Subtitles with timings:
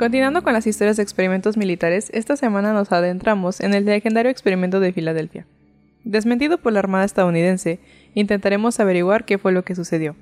[0.00, 4.80] Continuando con las historias de experimentos militares, esta semana nos adentramos en el legendario experimento
[4.80, 5.44] de Filadelfia.
[6.04, 7.80] Desmentido por la Armada estadounidense,
[8.14, 10.16] intentaremos averiguar qué fue lo que sucedió.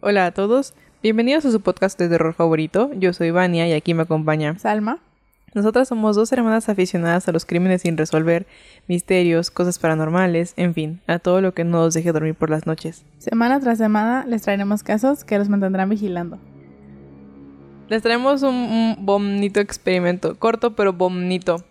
[0.00, 2.90] Hola a todos, bienvenidos a su podcast de terror favorito.
[2.96, 4.98] Yo soy Vania y aquí me acompaña Salma.
[5.54, 8.48] Nosotras somos dos hermanas aficionadas a los crímenes sin resolver,
[8.88, 12.66] misterios, cosas paranormales, en fin, a todo lo que no nos deje dormir por las
[12.66, 13.04] noches.
[13.18, 16.40] Semana tras semana les traeremos casos que los mantendrán vigilando.
[17.88, 21.64] Les traemos un, un bonito experimento, corto pero bonito.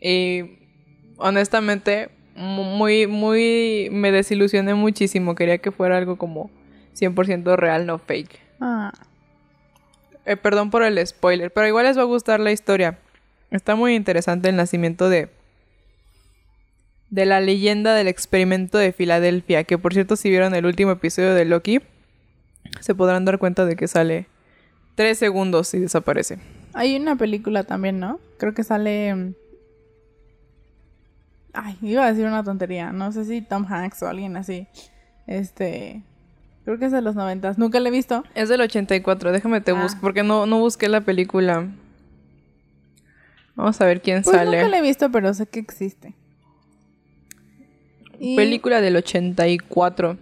[0.00, 0.58] Y
[1.18, 5.34] honestamente, mu- muy, muy, me desilusioné muchísimo.
[5.34, 6.50] Quería que fuera algo como
[6.94, 8.40] 100% real, no fake.
[8.60, 8.92] Ah,
[10.24, 12.98] Eh, perdón por el spoiler, pero igual les va a gustar la historia.
[13.50, 15.28] Está muy interesante el nacimiento de
[17.10, 21.32] de la leyenda del experimento de Filadelfia, que por cierto si vieron el último episodio
[21.32, 21.80] de Loki,
[22.80, 24.26] se podrán dar cuenta de que sale
[24.98, 26.38] tres segundos y desaparece.
[26.74, 28.18] hay una película también, ¿no?
[28.36, 29.14] Creo que sale...
[29.14, 29.34] mm,
[31.52, 32.90] Ay, iba a decir una tontería.
[32.92, 34.66] No sé si Tom Hanks o alguien así.
[35.28, 36.02] Este...
[36.64, 37.56] Creo que es de los noventas.
[37.58, 38.24] Nunca la he visto.
[38.34, 39.82] Es del 84, déjame te Ah.
[39.82, 41.66] busco, porque no, no busqué la película.
[43.54, 44.56] Vamos a ver quién Pues sale.
[44.58, 46.14] nunca la he visto, pero sé que existe.
[48.20, 50.18] Y- Película del 84.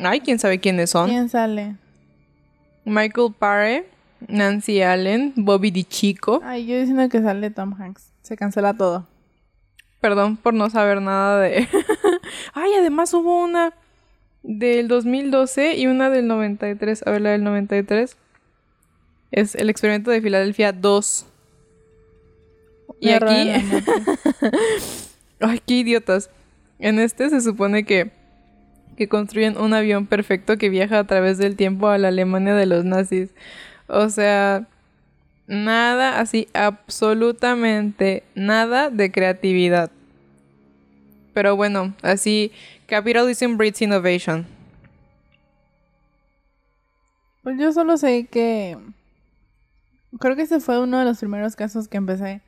[0.00, 1.08] Ay, quién sabe quiénes son.
[1.08, 1.76] ¿Quién sale?
[2.84, 3.86] Michael Paré,
[4.26, 6.40] Nancy Allen, Bobby DiChico.
[6.42, 8.12] Ay, yo diciendo que sale Tom Hanks.
[8.22, 9.06] Se cancela todo.
[10.00, 11.68] Perdón por no saber nada de...
[12.54, 13.72] Ay, además hubo una
[14.42, 17.06] del 2012 y una del 93.
[17.06, 18.16] A ver, la del 93.
[19.30, 21.26] Es el experimento de Filadelfia 2.
[23.00, 23.52] Y aquí...
[25.40, 26.30] Ay, qué idiotas.
[26.78, 28.10] En este se supone que,
[28.96, 32.66] que construyen un avión perfecto que viaja a través del tiempo a la Alemania de
[32.66, 33.30] los nazis.
[33.88, 34.66] O sea,
[35.46, 39.90] nada así, absolutamente nada de creatividad.
[41.34, 42.52] Pero bueno, así,
[42.86, 44.46] capitalism breeds innovation.
[47.42, 48.76] Pues yo solo sé que
[50.18, 52.42] creo que ese fue uno de los primeros casos que empecé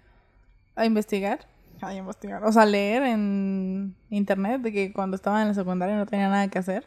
[0.77, 1.47] a investigar,
[1.81, 5.97] a investigar, o sea, a leer en internet de que cuando estaba en la secundaria
[5.97, 6.85] no tenía nada que hacer.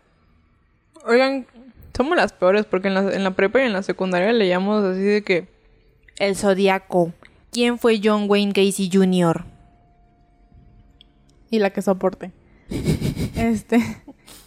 [1.06, 1.48] Oigan,
[1.96, 5.02] somos las peores porque en la, en la prepa y en la secundaria leíamos así
[5.02, 5.48] de que...
[6.18, 7.14] El Zodíaco.
[7.52, 9.54] ¿Quién fue John Wayne Gacy Jr.?
[11.54, 12.32] y la que soporte.
[13.36, 13.80] este,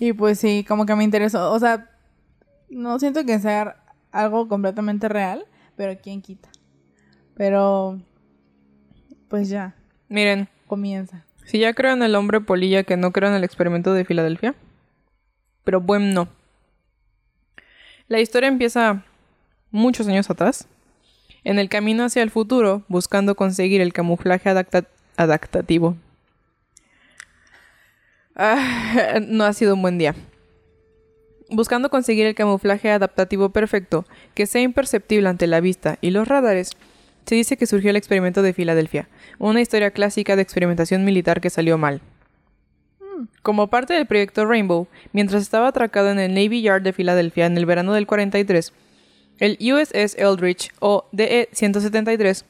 [0.01, 1.89] y pues sí, como que me interesó, o sea,
[2.69, 3.77] no siento que sea
[4.11, 5.47] algo completamente real,
[5.77, 6.49] pero quién quita.
[7.37, 8.01] Pero
[9.29, 9.77] pues ya,
[10.09, 11.25] Miren, comienza.
[11.45, 14.57] Si ya creo en el hombre polilla que no creo en el experimento de Filadelfia.
[15.63, 16.29] Pero bueno, no.
[18.09, 19.03] La historia empieza
[19.71, 20.69] muchos años atrás.
[21.45, 24.87] En el camino hacia el futuro, buscando conseguir el camuflaje adapta-
[25.17, 25.97] adaptativo.
[28.35, 30.15] Ah, no ha sido un buen día.
[31.49, 36.73] Buscando conseguir el camuflaje adaptativo perfecto, que sea imperceptible ante la vista y los radares,
[37.25, 41.51] se dice que surgió el experimento de Filadelfia, una historia clásica de experimentación militar que
[41.51, 42.01] salió mal.
[43.43, 47.57] Como parte del proyecto Rainbow, mientras estaba atracado en el Navy Yard de Filadelfia en
[47.57, 48.73] el verano del 43,
[49.39, 52.45] el USS Eldridge o DE-173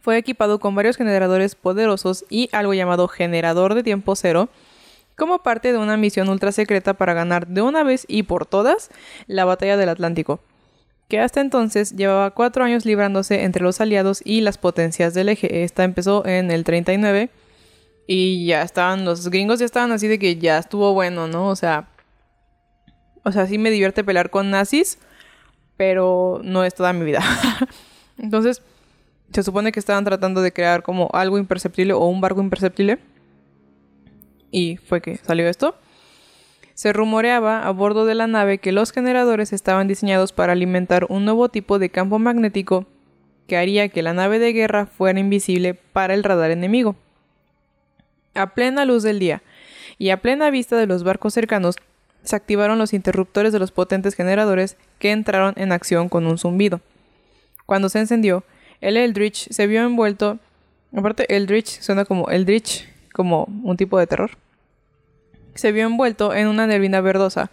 [0.00, 4.48] fue equipado con varios generadores poderosos y algo llamado generador de tiempo cero
[5.16, 8.90] como parte de una misión ultra secreta para ganar de una vez y por todas
[9.26, 10.40] la batalla del Atlántico,
[11.08, 15.64] que hasta entonces llevaba cuatro años librándose entre los aliados y las potencias del eje.
[15.64, 17.30] Esta empezó en el 39
[18.14, 21.48] y ya estaban, los gringos ya estaban así de que ya estuvo bueno, ¿no?
[21.48, 21.88] O sea,
[23.24, 24.98] o sea, sí me divierte pelear con nazis,
[25.78, 27.22] pero no es toda mi vida.
[28.18, 28.60] Entonces,
[29.32, 32.98] se supone que estaban tratando de crear como algo imperceptible o un barco imperceptible.
[34.50, 35.74] Y fue que salió esto.
[36.74, 41.24] Se rumoreaba a bordo de la nave que los generadores estaban diseñados para alimentar un
[41.24, 42.84] nuevo tipo de campo magnético
[43.46, 46.94] que haría que la nave de guerra fuera invisible para el radar enemigo.
[48.34, 49.42] A plena luz del día
[49.98, 51.76] y a plena vista de los barcos cercanos,
[52.24, 56.80] se activaron los interruptores de los potentes generadores que entraron en acción con un zumbido.
[57.66, 58.44] Cuando se encendió,
[58.80, 60.38] el Eldritch se vio envuelto.
[60.96, 64.30] Aparte, Eldritch suena como Eldritch, como un tipo de terror.
[65.54, 67.50] Se vio envuelto en una neblina verdosa.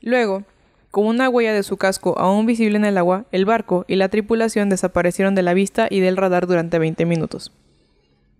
[0.00, 0.44] Luego,
[0.90, 4.08] con una huella de su casco aún visible en el agua, el barco y la
[4.08, 7.52] tripulación desaparecieron de la vista y del radar durante 20 minutos.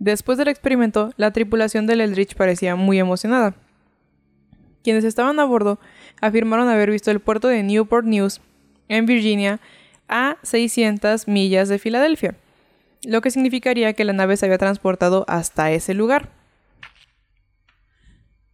[0.00, 3.54] Después del experimento, la tripulación del Eldritch parecía muy emocionada.
[4.82, 5.78] Quienes estaban a bordo
[6.22, 8.40] afirmaron haber visto el puerto de Newport News,
[8.88, 9.60] en Virginia,
[10.08, 12.34] a 600 millas de Filadelfia,
[13.04, 16.30] lo que significaría que la nave se había transportado hasta ese lugar.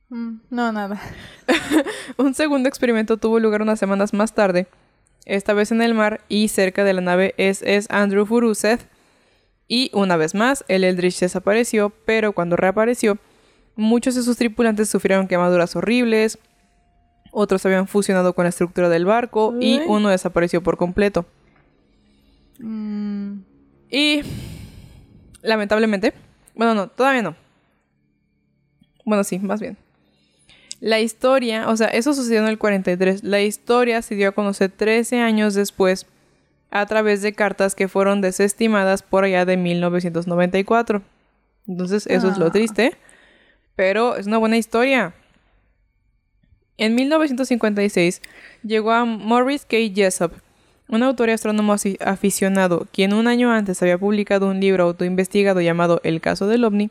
[0.08, 1.00] Mm, no, nada.
[2.16, 4.66] Un segundo experimento tuvo lugar unas semanas más tarde,
[5.24, 8.80] esta vez en el mar y cerca de la nave SS Andrew Furusev.
[9.68, 13.18] Y una vez más, el Eldridge desapareció, pero cuando reapareció,
[13.74, 16.38] muchos de sus tripulantes sufrieron quemaduras horribles,
[17.32, 21.26] otros habían fusionado con la estructura del barco y uno desapareció por completo.
[22.58, 23.40] Mm,
[23.90, 24.22] Y
[25.42, 26.14] lamentablemente,
[26.54, 27.36] bueno, no, todavía no.
[29.04, 29.76] Bueno, sí, más bien.
[30.80, 33.24] La historia, o sea, eso sucedió en el 43.
[33.24, 36.06] La historia se dio a conocer 13 años después
[36.80, 41.02] a través de cartas que fueron desestimadas por allá de 1994.
[41.66, 42.52] Entonces, eso es lo Ah.
[42.52, 42.92] triste.
[43.74, 45.14] Pero es una buena historia.
[46.78, 48.20] En 1956
[48.62, 49.76] llegó a Morris K.
[49.94, 50.32] Jessup,
[50.88, 56.00] un autor y astrónomo aficionado, quien un año antes había publicado un libro autoinvestigado llamado
[56.04, 56.90] El caso del ovni,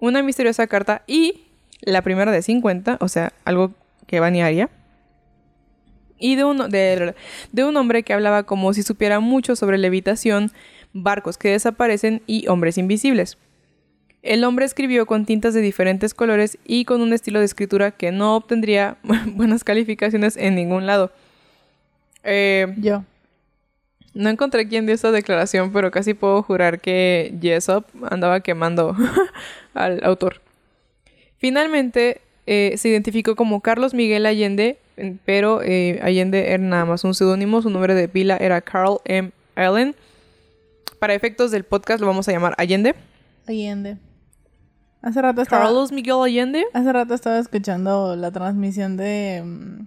[0.00, 1.42] una misteriosa carta y
[1.80, 3.72] la primera de 50, o sea, algo
[4.06, 4.70] que banearía,
[6.18, 7.14] y de un, de,
[7.52, 10.52] de un hombre que hablaba como si supiera mucho sobre levitación,
[10.92, 13.38] barcos que desaparecen y hombres invisibles.
[14.22, 18.10] El hombre escribió con tintas de diferentes colores y con un estilo de escritura que
[18.10, 21.12] no obtendría buenas calificaciones en ningún lado.
[22.24, 23.04] Eh, yo.
[24.12, 28.96] no encontré quién dio esta declaración, pero casi puedo jurar que Jessop andaba quemando
[29.74, 30.42] al autor.
[31.38, 34.78] Finalmente eh, se identificó como Carlos Miguel Allende,
[35.24, 39.32] pero eh, Allende era nada más un seudónimo, su nombre de pila era Carl M.
[39.54, 39.94] Allen.
[40.98, 42.94] Para efectos del podcast lo vamos a llamar Allende.
[43.46, 43.98] Allende.
[45.02, 45.64] Hace rato estaba.
[45.64, 46.64] Carlos Miguel Allende.
[46.72, 49.42] Hace rato estaba escuchando la transmisión de.
[49.44, 49.86] mm,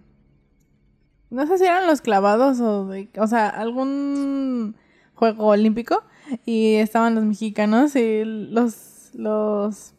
[1.32, 3.10] No sé si eran los clavados o de.
[3.18, 4.76] O sea, algún
[5.16, 6.02] juego olímpico.
[6.46, 9.10] Y estaban los mexicanos y los.
[9.14, 9.94] los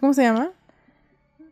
[0.00, 0.52] ¿Cómo se llama?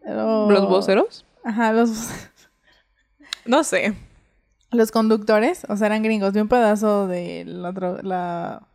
[0.06, 1.26] Lo- Los voceros.
[1.44, 1.90] Ajá, los,
[3.46, 3.94] No sé.
[4.72, 5.64] los conductores.
[5.68, 6.32] O sea, eran gringos.
[6.32, 8.66] De un pedazo de la,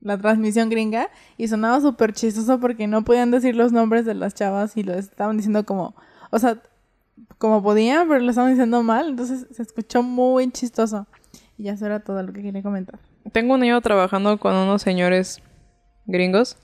[0.00, 1.08] la transmisión gringa.
[1.36, 4.76] Y sonaba súper chistoso porque no podían decir los nombres de las chavas.
[4.76, 5.94] Y lo estaban diciendo como.
[6.30, 6.60] O sea,
[7.38, 9.08] como podían, pero lo estaban diciendo mal.
[9.08, 11.06] Entonces se escuchó muy chistoso.
[11.56, 12.98] Y ya eso era todo lo que quería comentar.
[13.32, 15.40] Tengo un año trabajando con unos señores
[16.06, 16.58] gringos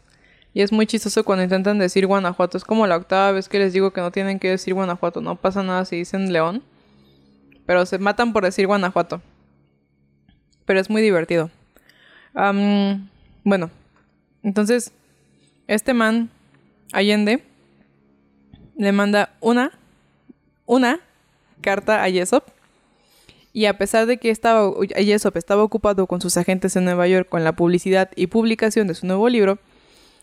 [0.52, 2.58] y es muy chistoso cuando intentan decir Guanajuato.
[2.58, 5.20] Es como la octava vez que les digo que no tienen que decir Guanajuato.
[5.20, 6.62] No pasa nada si dicen León,
[7.66, 9.22] pero se matan por decir Guanajuato.
[10.64, 11.50] Pero es muy divertido.
[13.44, 13.70] Bueno,
[14.42, 14.92] entonces
[15.66, 16.30] este man,
[16.92, 17.44] Allende,
[18.76, 19.70] le manda una,
[20.66, 21.00] una
[21.60, 22.44] carta a Yesop
[23.52, 27.28] y a pesar de que estaba, Yesop estaba ocupado con sus agentes en Nueva York
[27.28, 29.58] con la publicidad y publicación de su nuevo libro,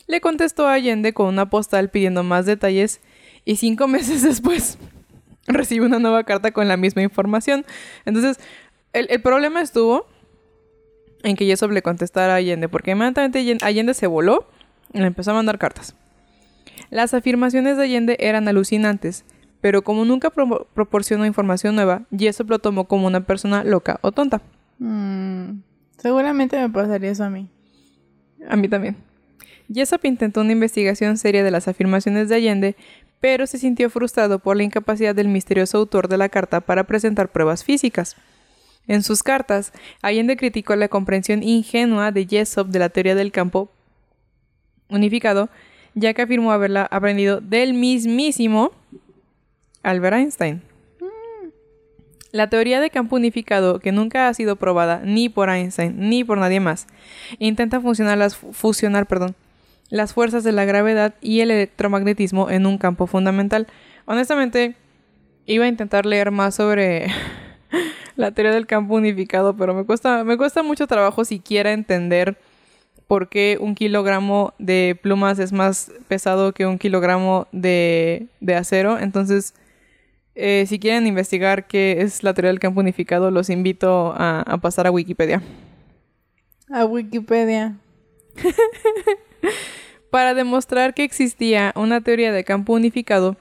[0.07, 3.01] le contestó a Allende con una postal pidiendo más detalles
[3.45, 4.77] y cinco meses después
[5.47, 7.65] recibe una nueva carta con la misma información.
[8.05, 8.37] Entonces,
[8.93, 10.05] el, el problema estuvo
[11.23, 14.47] en que Yesop le contestara a Allende, porque inmediatamente Allen- Allende se voló
[14.93, 15.95] y le empezó a mandar cartas.
[16.89, 19.25] Las afirmaciones de Allende eran alucinantes,
[19.61, 24.11] pero como nunca pro- proporcionó información nueva, Jessop lo tomó como una persona loca o
[24.11, 24.41] tonta.
[24.79, 25.59] Mm,
[25.97, 27.49] seguramente me pasaría eso a mí.
[28.47, 28.95] A mí también.
[29.73, 32.75] Jessop intentó una investigación seria de las afirmaciones de Allende,
[33.19, 37.31] pero se sintió frustrado por la incapacidad del misterioso autor de la carta para presentar
[37.31, 38.15] pruebas físicas.
[38.87, 43.69] En sus cartas, Allende criticó la comprensión ingenua de Jessop de la teoría del campo
[44.89, 45.49] unificado,
[45.93, 48.71] ya que afirmó haberla aprendido del mismísimo
[49.83, 50.61] Albert Einstein.
[52.31, 56.37] La teoría de campo unificado, que nunca ha sido probada ni por Einstein ni por
[56.37, 56.87] nadie más,
[57.39, 59.35] intenta funcionar las, fusionar perdón,
[59.89, 63.67] las fuerzas de la gravedad y el electromagnetismo en un campo fundamental.
[64.05, 64.75] Honestamente,
[65.45, 67.07] iba a intentar leer más sobre
[68.15, 72.37] la teoría del campo unificado, pero me cuesta, me cuesta mucho trabajo siquiera entender
[73.07, 78.99] por qué un kilogramo de plumas es más pesado que un kilogramo de, de acero.
[78.99, 79.53] Entonces,
[80.35, 84.57] eh, si quieren investigar qué es la teoría del campo unificado, los invito a, a
[84.57, 85.41] pasar a Wikipedia.
[86.69, 87.77] A Wikipedia.
[90.11, 93.35] Para demostrar que existía una teoría de campo unificado,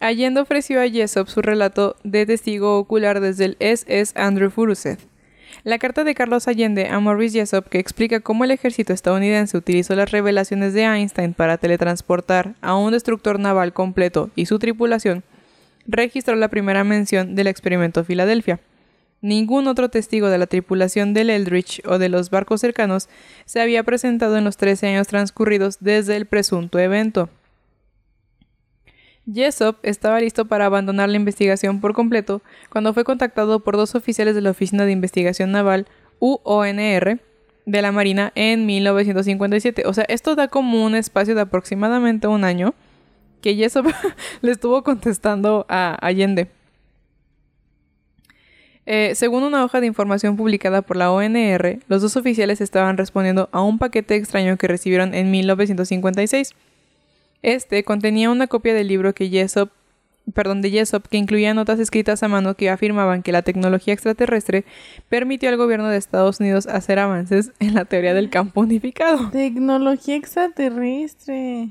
[0.00, 5.00] Allende ofreció a Jessop su relato de testigo ocular desde el SS Andrew Furuset.
[5.64, 9.96] La carta de Carlos Allende a Maurice Jessop que explica cómo el ejército estadounidense utilizó
[9.96, 15.24] las revelaciones de Einstein para teletransportar a un destructor naval completo y su tripulación,
[15.86, 18.60] registró la primera mención del experimento Filadelfia.
[19.20, 23.08] Ningún otro testigo de la tripulación del Eldridge o de los barcos cercanos
[23.46, 27.28] se había presentado en los 13 años transcurridos desde el presunto evento.
[29.32, 34.34] Jessop estaba listo para abandonar la investigación por completo cuando fue contactado por dos oficiales
[34.34, 35.86] de la Oficina de Investigación Naval
[36.20, 37.20] UONR
[37.66, 39.82] de la Marina en 1957.
[39.86, 42.74] O sea, esto da como un espacio de aproximadamente un año
[43.42, 43.86] que Jessop
[44.40, 46.48] le estuvo contestando a Allende.
[48.90, 53.50] Eh, según una hoja de información publicada por la ONR, los dos oficiales estaban respondiendo
[53.52, 56.54] a un paquete extraño que recibieron en 1956.
[57.42, 59.68] Este contenía una copia del libro que Jessop,
[60.32, 64.64] perdón, de Jessop que incluía notas escritas a mano que afirmaban que la tecnología extraterrestre
[65.10, 69.28] permitió al gobierno de Estados Unidos hacer avances en la teoría del campo unificado.
[69.28, 71.68] Tecnología extraterrestre.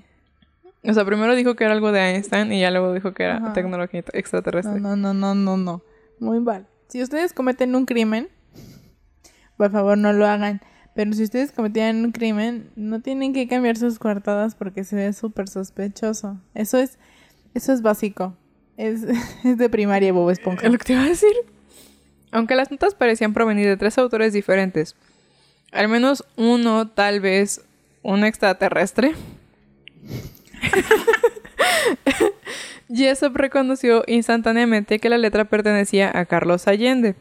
[0.84, 3.38] O sea, primero dijo que era algo de Einstein y ya luego dijo que era
[3.38, 3.54] Ajá.
[3.54, 4.80] tecnología extraterrestre.
[4.80, 5.82] No, no, no, no, no, no.
[6.20, 6.68] Muy mal.
[6.88, 8.30] Si ustedes cometen un crimen,
[9.58, 10.62] por favor no lo hagan.
[10.96, 15.14] Pero si ustedes cometieran un crimen, no tienen que cambiar sus coartadas porque se ve
[15.14, 16.42] súper sospechoso.
[16.56, 16.98] Eso es,
[17.54, 18.36] eso es básico.
[18.78, 19.04] Es,
[19.44, 20.66] es de primaria, Bob Esponja.
[20.66, 21.34] Es lo que te iba a decir.
[22.32, 24.96] Aunque las notas parecían provenir de tres autores diferentes,
[25.72, 27.62] al menos uno, tal vez
[28.02, 29.14] un extraterrestre,
[32.90, 37.16] Jessop reconoció instantáneamente que la letra pertenecía a Carlos Allende.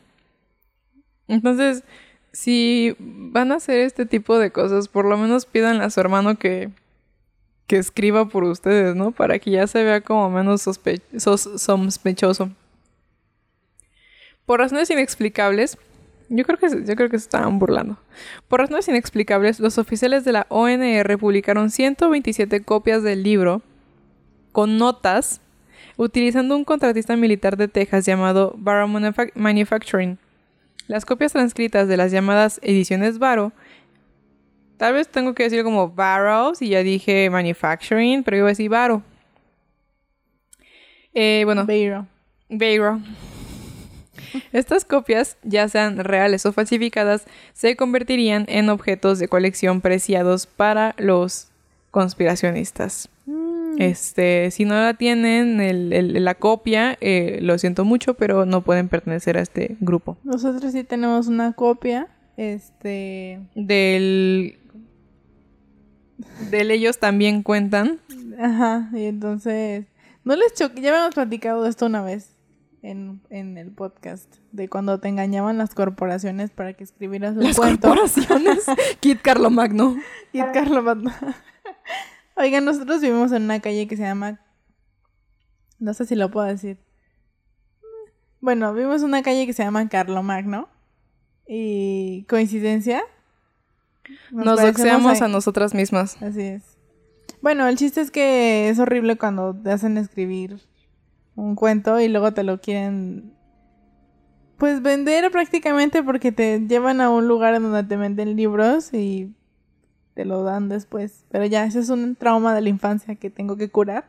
[1.28, 1.82] Entonces,
[2.32, 6.36] si van a hacer este tipo de cosas, por lo menos pídanle a su hermano
[6.38, 6.70] que,
[7.66, 9.10] que escriba por ustedes, ¿no?
[9.10, 12.50] Para que ya se vea como menos sospe- sos- sospechoso.
[14.44, 15.76] Por razones inexplicables,
[16.28, 17.98] yo creo que yo creo que se estaban burlando.
[18.48, 23.62] Por razones inexplicables, los oficiales de la ONR publicaron 127 copias del libro
[24.52, 25.40] con notas
[25.96, 30.18] utilizando un contratista militar de Texas llamado Barrow Manufac- Manufacturing.
[30.88, 33.52] Las copias transcritas de las llamadas ediciones Barrow,
[34.76, 38.52] tal vez tengo que decir como Barrow, si ya dije Manufacturing, pero yo voy a
[38.52, 39.02] decir Barrow.
[41.14, 42.06] Eh, bueno, Beiro.
[42.48, 43.00] Beiro.
[44.52, 47.24] Estas copias, ya sean reales o falsificadas,
[47.54, 51.48] se convertirían en objetos de colección preciados para los
[51.90, 53.08] conspiracionistas.
[53.78, 58.62] Este, si no la tienen, el- el- la copia, eh, lo siento mucho, pero no
[58.62, 60.16] pueden pertenecer a este grupo.
[60.24, 62.08] Nosotros sí tenemos una copia.
[62.36, 63.40] Este.
[63.54, 64.58] Del,
[66.50, 67.98] del ellos también cuentan.
[68.38, 68.90] Ajá.
[68.92, 69.86] Y entonces.
[70.24, 70.80] No les choque.
[70.80, 72.32] Ya habíamos platicado de esto una vez.
[72.82, 74.32] En, en el podcast.
[74.52, 77.88] De cuando te engañaban las corporaciones para que escribieras un Las cuento.
[77.88, 78.64] corporaciones.
[79.00, 79.96] Kit Carlo Magno.
[80.32, 81.10] Y Carlo Magno.
[82.36, 84.40] Oigan, nosotros vivimos en una calle que se llama.
[85.78, 86.78] No sé si lo puedo decir.
[88.40, 90.68] Bueno, vivimos en una calle que se llama Carlo Magno.
[91.46, 93.02] Y coincidencia.
[94.30, 96.20] Nos doxeamos a- a nosotras mismas.
[96.22, 96.76] Así es.
[97.40, 100.60] Bueno, el chiste es que es horrible cuando te hacen escribir
[101.34, 103.32] un cuento y luego te lo quieren
[104.58, 109.34] pues vender prácticamente porque te llevan a un lugar en donde te venden libros y
[110.16, 111.24] te lo dan después.
[111.30, 114.08] Pero ya, ese es un trauma de la infancia que tengo que curar.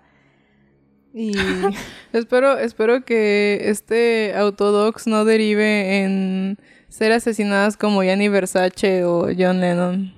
[1.13, 1.33] Y
[2.13, 9.59] Espero, espero que este autodox no derive en ser asesinadas como Gianni Versace o John
[9.59, 10.13] Lennon.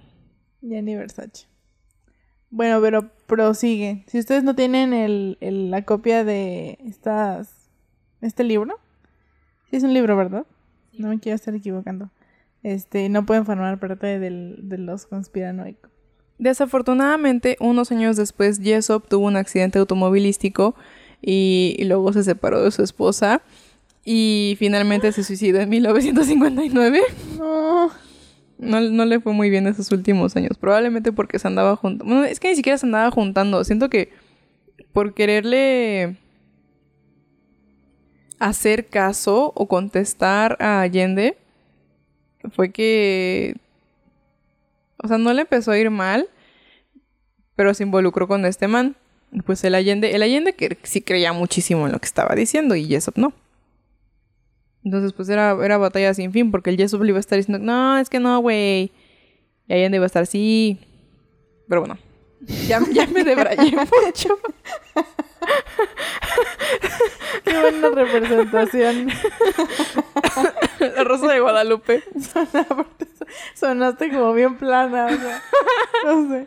[0.62, 1.48] Gianni Versace.
[2.51, 4.03] Bueno, pero prosigue.
[4.08, 7.69] Si ustedes no tienen el, el- la copia de estas
[8.22, 8.75] este libro,
[9.69, 10.46] sí es un libro, ¿verdad?
[10.93, 12.10] No me quiero estar equivocando.
[12.63, 15.91] Este, no pueden formar parte del, de los conspiranoicos.
[16.37, 20.75] Desafortunadamente, unos años después, Jessop tuvo un accidente automovilístico
[21.21, 23.41] y, y luego se separó de su esposa
[24.05, 27.01] y finalmente se suicidó en 1959.
[27.37, 27.91] No.
[28.57, 30.57] No, no le fue muy bien esos últimos años.
[30.57, 32.13] Probablemente porque se andaba juntando.
[32.13, 33.63] Bueno, es que ni siquiera se andaba juntando.
[33.63, 34.09] Siento que
[34.91, 36.17] por quererle
[38.39, 41.37] hacer caso o contestar a Allende,
[42.51, 43.55] fue que.
[45.01, 46.27] O sea, no le empezó a ir mal,
[47.55, 48.96] pero se involucró con este man.
[49.46, 52.88] Pues el Allende, el Allende que sí creía muchísimo en lo que estaba diciendo y
[52.88, 53.34] Jessop no.
[54.84, 57.63] Entonces, pues era, era batalla sin fin, porque el Jesús le iba a estar diciendo,
[57.63, 58.91] no, es que no, güey.
[59.67, 60.79] Y Allende iba a estar, sí.
[61.67, 61.98] Pero bueno,
[62.67, 64.39] ya, ya me debrayé mucho.
[67.43, 69.10] Qué buena representación.
[71.49, 72.03] Guadalupe.
[73.55, 75.05] Sonaste como bien plana.
[75.05, 75.41] o sea,
[76.05, 76.45] no sé.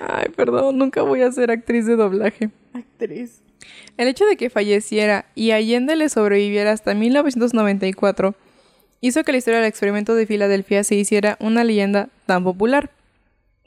[0.00, 2.50] Ay, perdón, nunca voy a ser actriz de doblaje.
[2.72, 3.42] Actriz.
[3.96, 8.34] El hecho de que falleciera y Allende le sobreviviera hasta 1994
[9.00, 12.90] hizo que la historia del experimento de Filadelfia se hiciera una leyenda tan popular.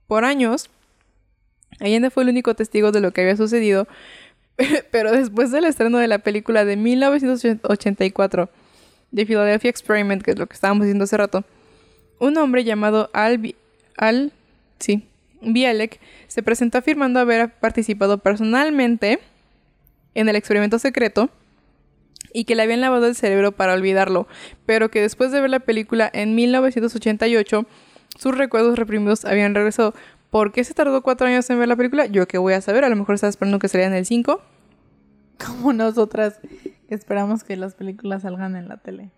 [0.07, 0.69] Por años,
[1.79, 3.87] Allende fue el único testigo de lo que había sucedido,
[4.91, 8.49] pero después del estreno de la película de 1984,
[9.13, 11.43] The Philadelphia Experiment, que es lo que estábamos diciendo hace rato,
[12.19, 13.55] un hombre llamado Al,
[13.97, 14.31] Al
[14.79, 15.05] sí,
[15.41, 19.19] Bialek se presentó afirmando haber participado personalmente
[20.13, 21.29] en el experimento secreto
[22.33, 24.27] y que le habían lavado el cerebro para olvidarlo,
[24.65, 27.65] pero que después de ver la película en 1988,
[28.17, 29.93] sus recuerdos reprimidos habían regresado.
[30.29, 32.05] ¿Por qué se tardó cuatro años en ver la película?
[32.05, 34.41] Yo que voy a saber, a lo mejor estaba esperando que saliera en el 5.
[35.45, 36.39] Como nosotras
[36.95, 39.09] esperamos que las películas salgan en la tele.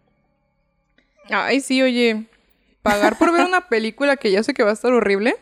[1.30, 2.28] Ay, sí, oye,
[2.82, 5.36] pagar por ver una película que ya sé que va a estar horrible.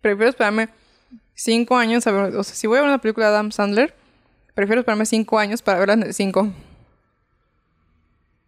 [0.00, 0.68] Prefiero esperarme
[1.34, 3.94] cinco años a ver, o sea, si voy a ver una película de Adam Sandler,
[4.54, 6.52] prefiero esperarme cinco años para verla en el 5.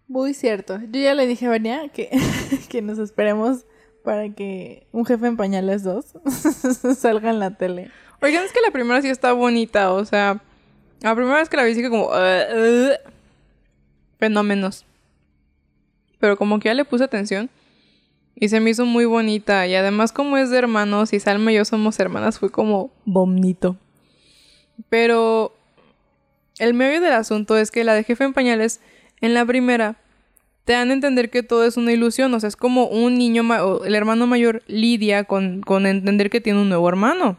[0.06, 0.78] Muy cierto.
[0.78, 2.10] Yo ya le dije a Vania que,
[2.68, 3.64] que nos esperemos
[4.04, 6.04] para que un jefe en pañales 2
[6.98, 7.90] salga en la tele.
[8.20, 10.42] Oigan, es que la primera sí está bonita, o sea,
[11.10, 12.10] la primera vez que la vi sí como...
[14.18, 14.86] Fenómenos.
[16.18, 17.50] Pero como que ya le puse atención
[18.36, 19.66] y se me hizo muy bonita.
[19.66, 23.76] Y además como es de hermanos y Salma y yo somos hermanas, fue como bonito.
[24.88, 25.54] Pero
[26.58, 28.80] el medio del asunto es que la de jefe en pañales,
[29.20, 29.96] en la primera,
[30.64, 32.32] te dan a entender que todo es una ilusión.
[32.34, 33.42] O sea, es como un niño,
[33.84, 37.38] el hermano mayor lidia con, con entender que tiene un nuevo hermano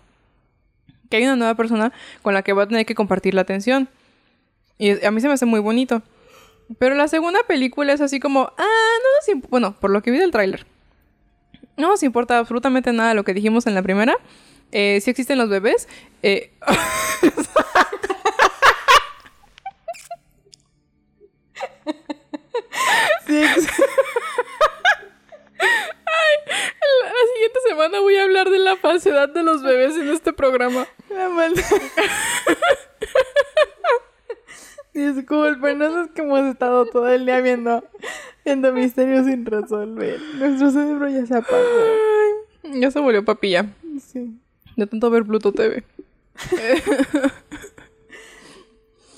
[1.09, 3.89] que hay una nueva persona con la que va a tener que compartir la atención.
[4.77, 6.01] Y a mí se me hace muy bonito.
[6.79, 10.17] Pero la segunda película es así como, ah, no nos bueno, por lo que vi
[10.17, 10.65] del tráiler.
[11.77, 14.17] No nos importa absolutamente nada lo que dijimos en la primera.
[14.71, 15.87] Eh, si existen los bebés.
[16.23, 16.51] Eh,
[23.27, 23.41] Sí,
[27.03, 30.87] la siguiente semana voy a hablar de la falsedad de los bebés en este programa.
[31.09, 31.63] la maldad.
[34.93, 37.83] Disculpen, no es que hemos estado todo el día viendo,
[38.45, 40.21] viendo misterios sin resolver.
[40.35, 41.63] Nuestro cerebro ya se apagó.
[42.63, 43.65] Ay, ya se volvió papilla.
[44.01, 44.39] Sí.
[44.77, 45.83] De tanto ver Pluto TV.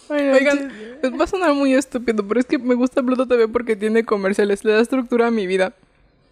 [0.07, 0.71] Bueno, Oigan,
[1.03, 4.05] les va a sonar muy estúpido, pero es que me gusta Pluto TV porque tiene
[4.05, 5.73] comerciales, le da estructura a mi vida.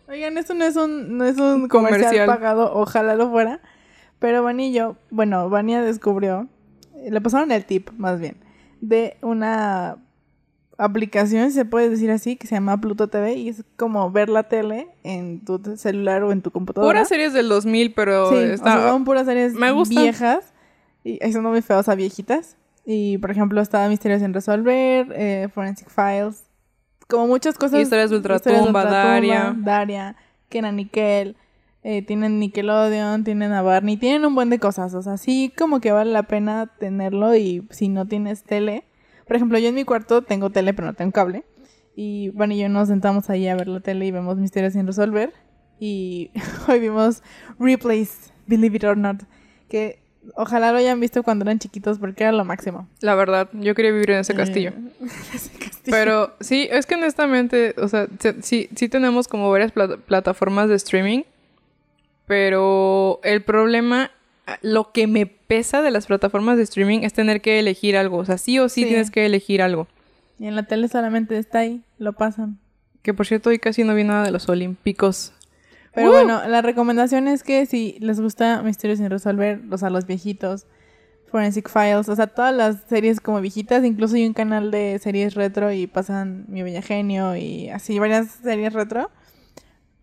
[0.07, 2.27] Oigan, esto no es un, no es un comercial, Comercial.
[2.27, 3.59] pagado, ojalá lo fuera.
[4.19, 6.47] Pero Vani y yo, bueno, Vania descubrió,
[7.09, 8.37] le pasaron el tip, más bien,
[8.81, 9.97] de una
[10.77, 14.29] aplicación, si se puede decir así, que se llama Pluto TV y es como ver
[14.29, 16.91] la tele en tu celular o en tu computadora.
[16.93, 18.77] Puras series del 2000, pero Sí, está...
[18.77, 20.53] o sea, son puras series me viejas
[21.03, 22.57] y son muy feos a viejitas.
[22.85, 26.44] Y, por ejemplo, estaba Misterios sin resolver, eh, Forensic Files,
[27.07, 27.81] como muchas cosas.
[27.81, 29.55] Historias de Ultratumba, Daria.
[29.57, 30.15] Daria,
[30.49, 31.35] Kenan Nickel,
[31.83, 34.93] eh, tienen Nickelodeon, tienen a Barney, tienen un buen de cosas.
[34.93, 38.85] O sea, sí como que vale la pena tenerlo y si no tienes tele.
[39.27, 41.43] Por ejemplo, yo en mi cuarto tengo tele, pero no tengo cable.
[41.95, 44.87] Y Van y yo nos sentamos ahí a ver la tele y vemos Misterios sin
[44.87, 45.33] resolver.
[45.79, 46.31] Y
[46.67, 47.23] hoy vimos
[47.59, 49.23] Replays, Believe It or Not,
[49.69, 50.04] que
[50.35, 52.87] ojalá lo hayan visto cuando eran chiquitos porque era lo máximo.
[53.01, 54.71] La verdad, yo quería vivir en ese castillo.
[55.01, 55.91] Eh, ese castillo.
[55.91, 60.67] Pero sí, es que honestamente, o sea, se- sí, sí tenemos como varias pla- plataformas
[60.69, 61.21] de streaming,
[62.27, 64.11] pero el problema,
[64.61, 68.17] lo que me pesa de las plataformas de streaming es tener que elegir algo.
[68.17, 68.87] O sea, sí o sí, Sí.
[68.87, 69.87] tienes que elegir algo.
[70.39, 72.57] Y en la tele solamente está ahí, lo pasan.
[73.03, 75.31] Que por cierto, hoy casi no vi nada de los Olímpicos.
[75.95, 76.13] Pero ¡Uh!
[76.13, 80.67] bueno, la recomendación es que si les gusta Misterios sin resolver, o sea, los viejitos,
[81.31, 85.33] Forensic Files, o sea, todas las series como viejitas, incluso hay un canal de series
[85.35, 89.09] retro y pasan Mi Bella Genio y así varias series retro.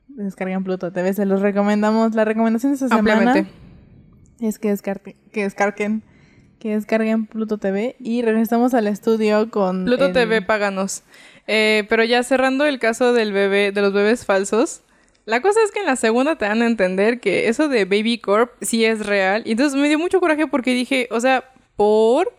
[0.08, 2.14] Descarguen Pluto TV, se los recomendamos.
[2.14, 3.46] La recomendación de esta semana
[4.40, 6.02] es que, descargue- que descarguen
[6.58, 11.02] que descarguen Pluto TV y regresamos al estudio con Pluto el- TV, páganos.
[11.48, 14.82] Eh, pero ya cerrando el caso del bebé, de los bebés falsos.
[15.24, 18.18] La cosa es que en la segunda te dan a entender que eso de Baby
[18.18, 19.42] Corp sí es real.
[19.46, 21.44] Y entonces me dio mucho coraje porque dije, o sea,
[21.76, 22.32] por...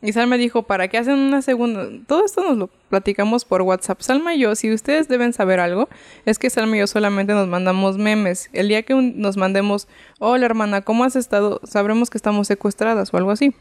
[0.00, 1.88] Y Salma dijo, ¿para qué hacen una segunda?
[2.06, 4.00] Todo esto nos lo platicamos por WhatsApp.
[4.00, 5.88] Salma y yo, si ustedes deben saber algo,
[6.24, 8.48] es que Salma y yo solamente nos mandamos memes.
[8.52, 9.88] El día que un- nos mandemos,
[10.20, 11.60] hola hermana, ¿cómo has estado?
[11.64, 13.52] Sabremos que estamos secuestradas o algo así.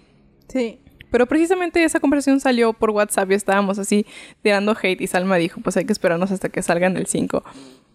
[0.48, 4.06] Sí, Pero precisamente esa conversación salió por WhatsApp y estábamos así
[4.44, 7.44] tirando hate y Salma dijo, pues hay que esperarnos hasta que salgan el 5.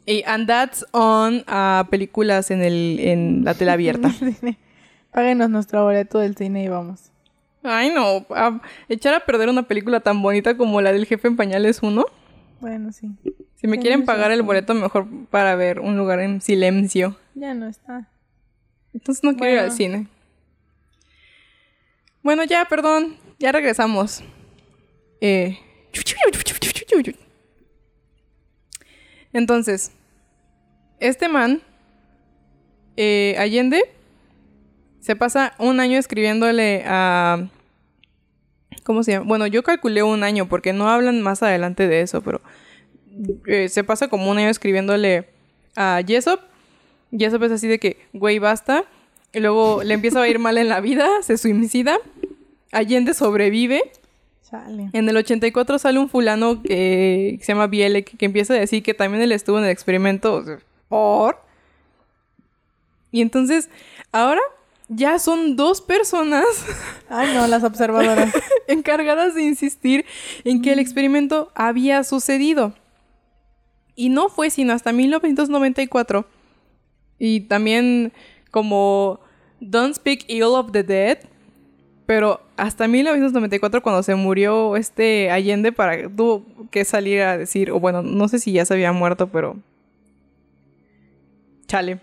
[0.04, 4.10] Y and that's on a películas en el en la tele abierta.
[5.12, 7.10] Páguenos nuestro boleto del cine y vamos.
[7.62, 11.36] Ay, no, a echar a perder una película tan bonita como la del jefe en
[11.36, 12.04] pañales 1.
[12.60, 13.08] Bueno, sí.
[13.56, 17.16] Si me quieren pagar el boleto, mejor para ver un lugar en silencio.
[17.34, 18.08] Ya no está.
[18.92, 19.76] Entonces no quiero ir al Bueno.
[19.76, 20.06] cine.
[22.22, 23.16] Bueno, ya, perdón.
[23.38, 24.22] Ya regresamos.
[25.20, 25.58] Eh.
[29.32, 29.92] Entonces,
[31.00, 31.62] este man,
[32.96, 33.82] eh, Allende,
[35.00, 37.48] se pasa un año escribiéndole a...
[38.84, 39.26] ¿Cómo se llama?
[39.26, 42.40] Bueno, yo calculé un año porque no hablan más adelante de eso, pero
[43.46, 45.28] eh, se pasa como un año escribiéndole
[45.76, 46.40] a Jessop.
[47.16, 48.84] Jessop es así de que, güey, basta.
[49.32, 51.98] Y luego le empieza a ir mal en la vida, se suicida.
[52.70, 53.82] Allende sobrevive.
[54.92, 58.94] En el 84 sale un fulano que, se llama Bielek que empieza a decir que
[58.94, 60.34] también él estuvo en el experimento.
[60.34, 61.40] o sea, ¿Por?
[63.10, 63.68] Y entonces,
[64.10, 64.40] ahora
[64.88, 66.44] ya son dos personas
[67.08, 68.32] Ay, no, las observadoras.
[68.68, 70.04] encargadas de insistir
[70.44, 72.74] en que el experimento había sucedido.
[73.94, 76.26] Y no fue sino hasta 1994.
[77.18, 78.12] Y también
[78.50, 79.20] como
[79.60, 81.18] Don't Speak Ill of the Dead.
[82.12, 87.80] Pero hasta 1994 cuando se murió este Allende para tuvo que salir a decir, o
[87.80, 89.56] bueno, no sé si ya se había muerto, pero
[91.66, 92.00] chale.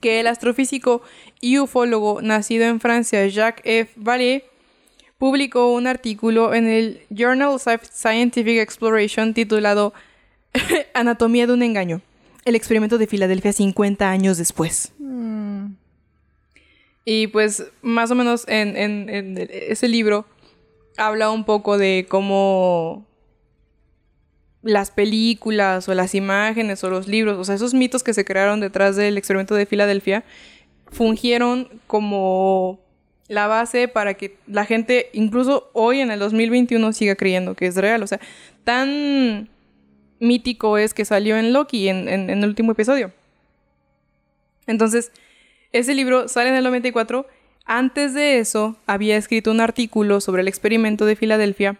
[0.00, 1.00] Que el astrofísico
[1.40, 3.92] y ufólogo nacido en Francia, Jacques F.
[3.96, 4.44] Vallée,
[5.16, 9.94] publicó un artículo en el Journal of Scientific Exploration titulado
[10.92, 12.02] Anatomía de un engaño.
[12.44, 14.92] El experimento de Filadelfia 50 años después.
[14.98, 15.68] Mm,
[17.08, 20.26] Y pues más o menos en, en- ese libro
[20.98, 23.06] habla un poco de cómo
[24.62, 28.58] las películas o las imágenes o los libros, o sea, esos mitos que se crearon
[28.60, 30.24] detrás del experimento de Filadelfia,
[30.90, 32.80] fungieron como
[33.28, 37.76] la base para que la gente, incluso hoy en el 2021, siga creyendo que es
[37.76, 38.02] real.
[38.02, 38.18] O sea,
[38.64, 39.48] tan
[40.18, 43.12] mítico es que salió en Loki en, en- en el último episodio.
[44.66, 45.12] Entonces,
[45.78, 47.26] ese libro sale en el 94.
[47.64, 51.76] Antes de eso, había escrito un artículo sobre el experimento de Filadelfia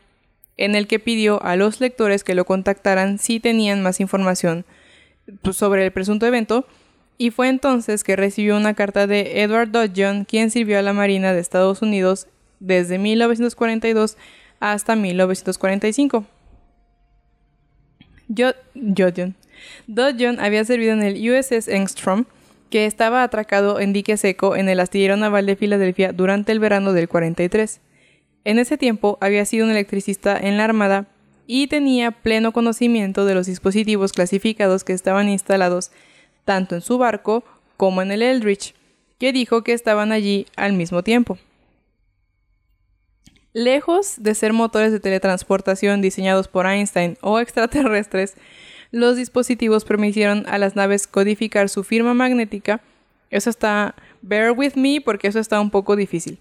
[0.57, 4.65] en el que pidió a los lectores que lo contactaran si tenían más información
[5.43, 6.67] pues, sobre el presunto evento.
[7.19, 11.33] Y fue entonces que recibió una carta de Edward Dodgeon, quien sirvió a la Marina
[11.33, 12.27] de Estados Unidos
[12.61, 14.17] desde 1942
[14.61, 16.25] hasta 1945.
[18.37, 19.35] Jo- Dodgeon.
[19.87, 22.25] Dodgeon había servido en el USS Engstrom,
[22.77, 26.93] que estaba atracado en dique seco en el astillero naval de Filadelfia durante el verano
[26.93, 27.81] del 43.
[28.45, 31.07] En ese tiempo había sido un electricista en la Armada
[31.47, 35.91] y tenía pleno conocimiento de los dispositivos clasificados que estaban instalados
[36.45, 37.45] tanto en su barco
[37.79, 38.75] como en el Eldridge,
[39.19, 41.39] que dijo que estaban allí al mismo tiempo.
[43.55, 48.35] Lejos de ser motores de teletransportación diseñados por Einstein o extraterrestres,
[48.97, 52.81] los dispositivos permitieron a las naves codificar su firma magnética.
[53.31, 56.39] Eso está, bear with me porque eso está un poco difícil.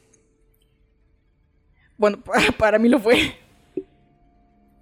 [1.97, 2.19] Bueno,
[2.57, 3.35] para mí lo fue.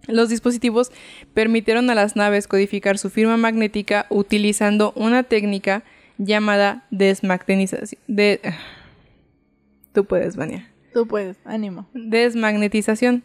[0.08, 0.92] Los dispositivos
[1.34, 5.84] permitieron a las naves codificar su firma magnética utilizando una técnica
[6.18, 8.02] llamada desmagnetización.
[8.08, 8.42] De...
[9.94, 10.72] Tú puedes, Vania.
[10.92, 11.88] tú puedes, ánimo.
[11.94, 13.24] Desmagnetización.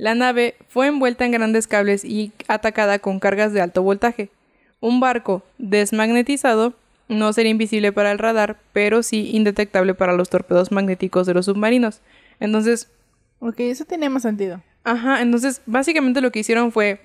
[0.00, 4.30] La nave fue envuelta en grandes cables y atacada con cargas de alto voltaje.
[4.80, 6.72] Un barco desmagnetizado
[7.08, 11.44] no sería invisible para el radar, pero sí indetectable para los torpedos magnéticos de los
[11.44, 12.00] submarinos.
[12.38, 12.88] Entonces,
[13.40, 14.62] Ok, eso tiene más sentido.
[14.84, 17.00] Ajá, entonces básicamente lo que hicieron fue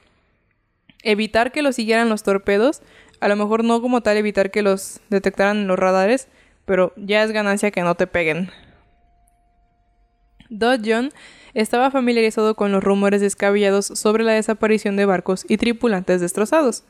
[1.02, 2.82] evitar que los siguieran los torpedos,
[3.22, 6.28] a lo mejor no como tal evitar que los detectaran en los radares,
[6.66, 8.52] pero ya es ganancia que no te peguen.
[10.50, 11.12] Dodgeon
[11.56, 16.84] estaba familiarizado con los rumores descabellados sobre la desaparición de barcos y tripulantes destrozados,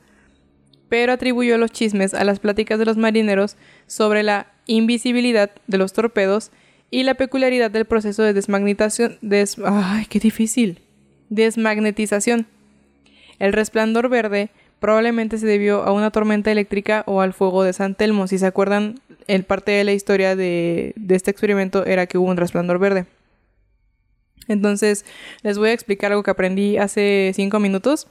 [0.90, 3.56] pero atribuyó los chismes a las pláticas de los marineros
[3.88, 6.52] sobre la invisibilidad de los torpedos
[6.92, 9.18] y la peculiaridad del proceso de desmagnetización.
[9.22, 10.80] des- ¡Ay, qué difícil!
[11.30, 12.48] Desmagnetización.
[13.40, 14.50] El resplandor verde
[14.80, 18.28] probablemente se debió a una tormenta eléctrica o al fuego de San Telmo.
[18.28, 22.38] Si se acuerdan, el parte de la historia de este experimento era que hubo un
[22.38, 23.06] resplandor verde.
[24.48, 25.06] Entonces,
[25.44, 28.08] les voy a explicar algo que aprendí hace cinco minutos.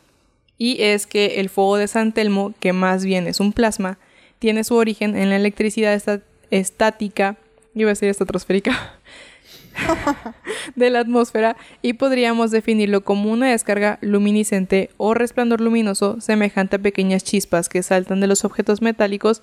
[0.58, 3.98] Y es que el fuego de San Telmo, que más bien es un plasma,
[4.38, 6.00] tiene su origen en la electricidad
[6.50, 7.36] estática,
[7.74, 8.98] iba a decir estratosférica,
[10.76, 16.78] de la atmósfera y podríamos definirlo como una descarga luminiscente o resplandor luminoso semejante a
[16.80, 19.42] pequeñas chispas que saltan de los objetos metálicos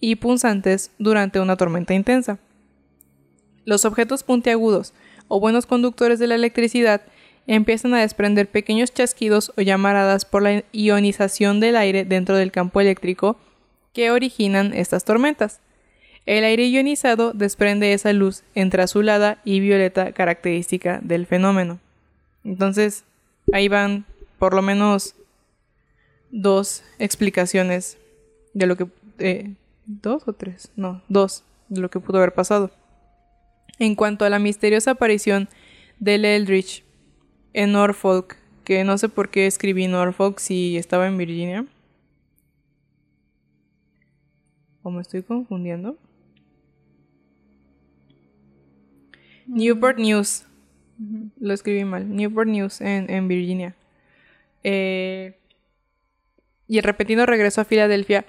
[0.00, 2.38] y punzantes durante una tormenta intensa.
[3.64, 4.94] Los objetos puntiagudos
[5.28, 7.02] o buenos conductores de la electricidad
[7.46, 12.80] empiezan a desprender pequeños chasquidos o llamaradas por la ionización del aire dentro del campo
[12.80, 13.36] eléctrico
[13.94, 15.60] que originan estas tormentas.
[16.26, 21.78] El aire ionizado desprende esa luz entre azulada y violeta característica del fenómeno.
[22.44, 23.04] Entonces,
[23.50, 24.04] ahí van
[24.38, 25.14] por lo menos
[26.30, 27.96] dos explicaciones
[28.52, 28.86] de lo que...
[29.18, 29.54] Eh,
[29.86, 30.70] ¿Dos o tres?
[30.76, 32.70] No, dos de lo que pudo haber pasado.
[33.78, 35.48] En cuanto a la misteriosa aparición
[35.98, 36.84] del Eldritch
[37.52, 41.66] en Norfolk, que no sé por qué escribí Norfolk si estaba en Virginia.
[44.82, 45.96] ¿O me estoy confundiendo?
[49.46, 50.44] Newport News.
[51.38, 52.14] Lo escribí mal.
[52.14, 53.74] Newport News en, en Virginia.
[54.64, 55.38] Eh,
[56.66, 58.26] y el repetido regreso a Filadelfia,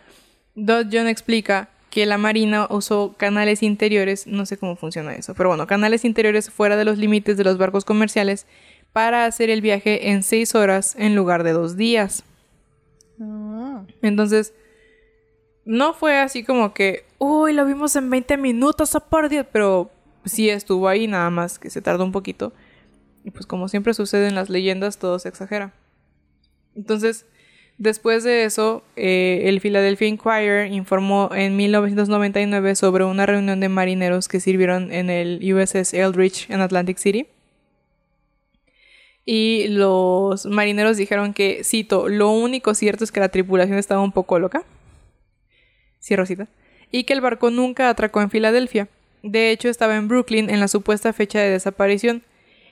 [0.56, 5.49] Dodd John explica que la Marina usó canales interiores, no sé cómo funciona eso, pero
[5.49, 8.45] bueno, canales interiores fuera de los límites de los barcos comerciales
[8.93, 12.23] para hacer el viaje en seis horas en lugar de dos días.
[13.21, 13.84] Ah.
[14.02, 14.54] Entonces,
[15.65, 19.91] no fue así como que, uy, lo vimos en 20 minutos, oh, por Dios, pero
[20.25, 22.54] sí estuvo ahí, nada más que se tardó un poquito.
[23.23, 25.73] Y pues como siempre sucede en las leyendas, todo se exagera.
[26.75, 27.25] Entonces,
[27.80, 34.28] después de eso, eh, el Philadelphia Inquirer informó en 1999 sobre una reunión de marineros
[34.28, 37.26] que sirvieron en el USS Eldridge en Atlantic City.
[39.26, 44.12] Y los marineros dijeron que, cito, lo único cierto es que la tripulación estaba un
[44.12, 44.63] poco loca.
[46.00, 46.48] Sí, Rosita.
[46.92, 48.88] Y que el barco nunca atracó en Filadelfia.
[49.22, 52.24] De hecho, estaba en Brooklyn en la supuesta fecha de desaparición.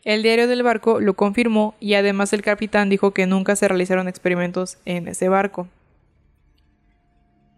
[0.07, 4.07] El diario del barco lo confirmó y además el capitán dijo que nunca se realizaron
[4.07, 5.67] experimentos en ese barco.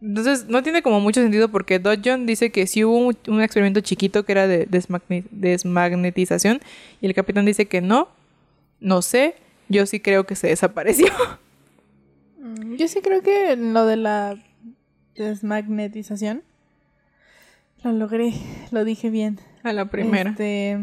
[0.01, 3.41] Entonces, no tiene como mucho sentido porque Dodge John dice que sí hubo un, un
[3.43, 6.59] experimento chiquito que era de desmagne- desmagnetización
[7.01, 8.07] y el capitán dice que no.
[8.79, 9.35] No sé,
[9.67, 11.07] yo sí creo que se desapareció.
[12.41, 14.37] Mm, Yo sí creo que lo de la
[15.13, 16.41] desmagnetización
[17.83, 18.31] lo logré,
[18.71, 19.39] lo dije bien.
[19.63, 20.29] A la primera.
[20.31, 20.79] Este,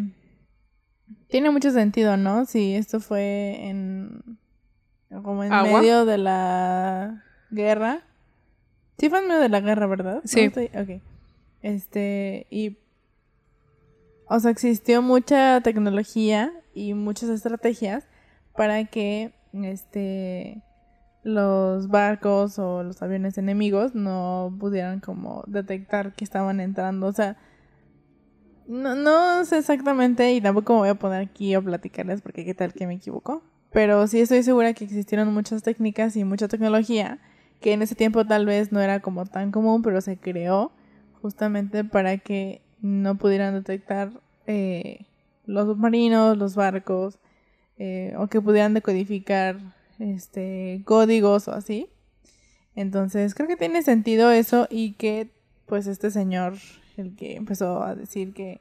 [1.28, 2.44] tiene mucho sentido, ¿no?
[2.46, 4.38] Si esto fue en
[5.22, 5.80] como en ¿Agua?
[5.80, 8.00] medio de la guerra.
[8.98, 10.20] Sí fue en medio de la guerra, ¿verdad?
[10.24, 10.40] Sí.
[10.40, 11.02] ¿No estoy- ok.
[11.62, 12.78] Este, y
[14.28, 18.04] o sea, existió mucha tecnología y muchas estrategias
[18.56, 20.62] para que este
[21.22, 27.06] los barcos o los aviones enemigos no pudieran como detectar que estaban entrando.
[27.06, 27.36] O sea,
[28.66, 32.72] no, no sé exactamente y tampoco voy a poner aquí a platicarles porque qué tal
[32.72, 33.42] que me equivoco.
[33.72, 37.18] Pero sí estoy segura que existieron muchas técnicas y mucha tecnología
[37.60, 40.72] que en ese tiempo tal vez no era como tan común, pero se creó
[41.22, 44.10] justamente para que no pudieran detectar
[44.46, 45.06] eh,
[45.44, 47.18] los submarinos, los barcos,
[47.78, 49.58] eh, o que pudieran decodificar
[49.98, 51.88] este códigos o así.
[52.74, 55.30] Entonces creo que tiene sentido eso y que
[55.66, 56.54] pues este señor,
[56.98, 58.60] el que empezó a decir que,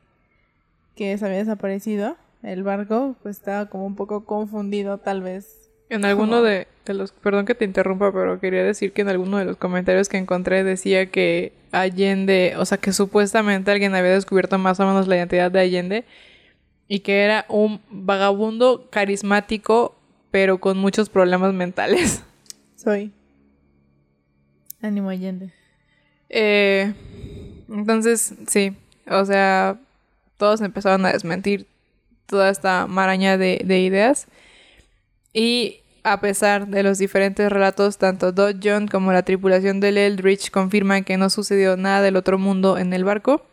[0.96, 5.70] que se había desaparecido el barco, pues estaba como un poco confundido tal vez.
[5.90, 7.12] En alguno de, de los...
[7.12, 10.64] Perdón que te interrumpa, pero quería decir que en alguno de los comentarios que encontré
[10.64, 15.52] decía que Allende, o sea, que supuestamente alguien había descubierto más o menos la identidad
[15.52, 16.06] de Allende
[16.88, 19.96] y que era un vagabundo carismático,
[20.32, 22.24] pero con muchos problemas mentales.
[22.76, 23.12] Soy.
[24.82, 25.52] Ánimo Allende.
[26.30, 26.94] Eh,
[27.70, 28.76] entonces, sí,
[29.08, 29.78] o sea,
[30.38, 31.68] todos empezaron a desmentir
[32.26, 34.28] toda esta maraña de, de ideas.
[35.34, 40.52] Y a pesar de los diferentes relatos, tanto Dodd John como la tripulación del Eldridge
[40.52, 43.46] confirman que no sucedió nada del otro mundo en el barco.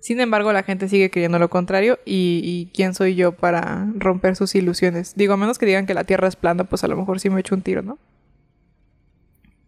[0.00, 4.36] Sin embargo, la gente sigue creyendo lo contrario y, y quién soy yo para romper
[4.36, 5.14] sus ilusiones.
[5.16, 7.30] Digo, a menos que digan que la Tierra es plana, pues a lo mejor sí
[7.30, 7.98] me echo un tiro, ¿no?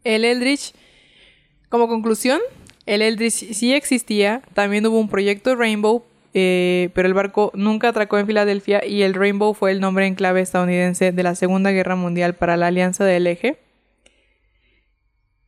[0.05, 0.75] El Eldritch,
[1.69, 2.41] como conclusión,
[2.87, 4.43] el Eldritch sí existía.
[4.55, 9.15] También hubo un proyecto Rainbow, eh, pero el barco nunca atracó en Filadelfia y el
[9.15, 13.05] Rainbow fue el nombre en clave estadounidense de la Segunda Guerra Mundial para la Alianza
[13.05, 13.59] del Eje.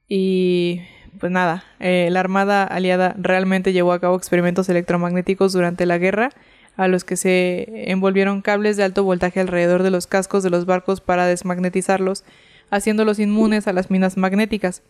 [0.09, 0.83] Y
[1.20, 6.31] pues nada, eh, la Armada Aliada realmente llevó a cabo experimentos electromagnéticos durante la guerra,
[6.77, 10.64] a los que se envolvieron cables de alto voltaje alrededor de los cascos de los
[10.64, 12.24] barcos para desmagnetizarlos,
[12.70, 14.83] haciéndolos inmunes a las minas magnéticas,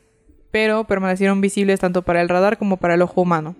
[0.50, 3.56] pero permanecieron visibles tanto para el radar como para el ojo humano.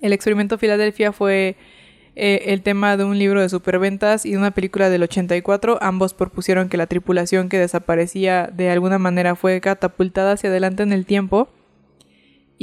[0.00, 1.56] El experimento Filadelfia fue
[2.14, 5.78] eh, el tema de un libro de superventas y de una película del 84.
[5.80, 10.92] Ambos propusieron que la tripulación que desaparecía de alguna manera fue catapultada hacia adelante en
[10.92, 11.48] el tiempo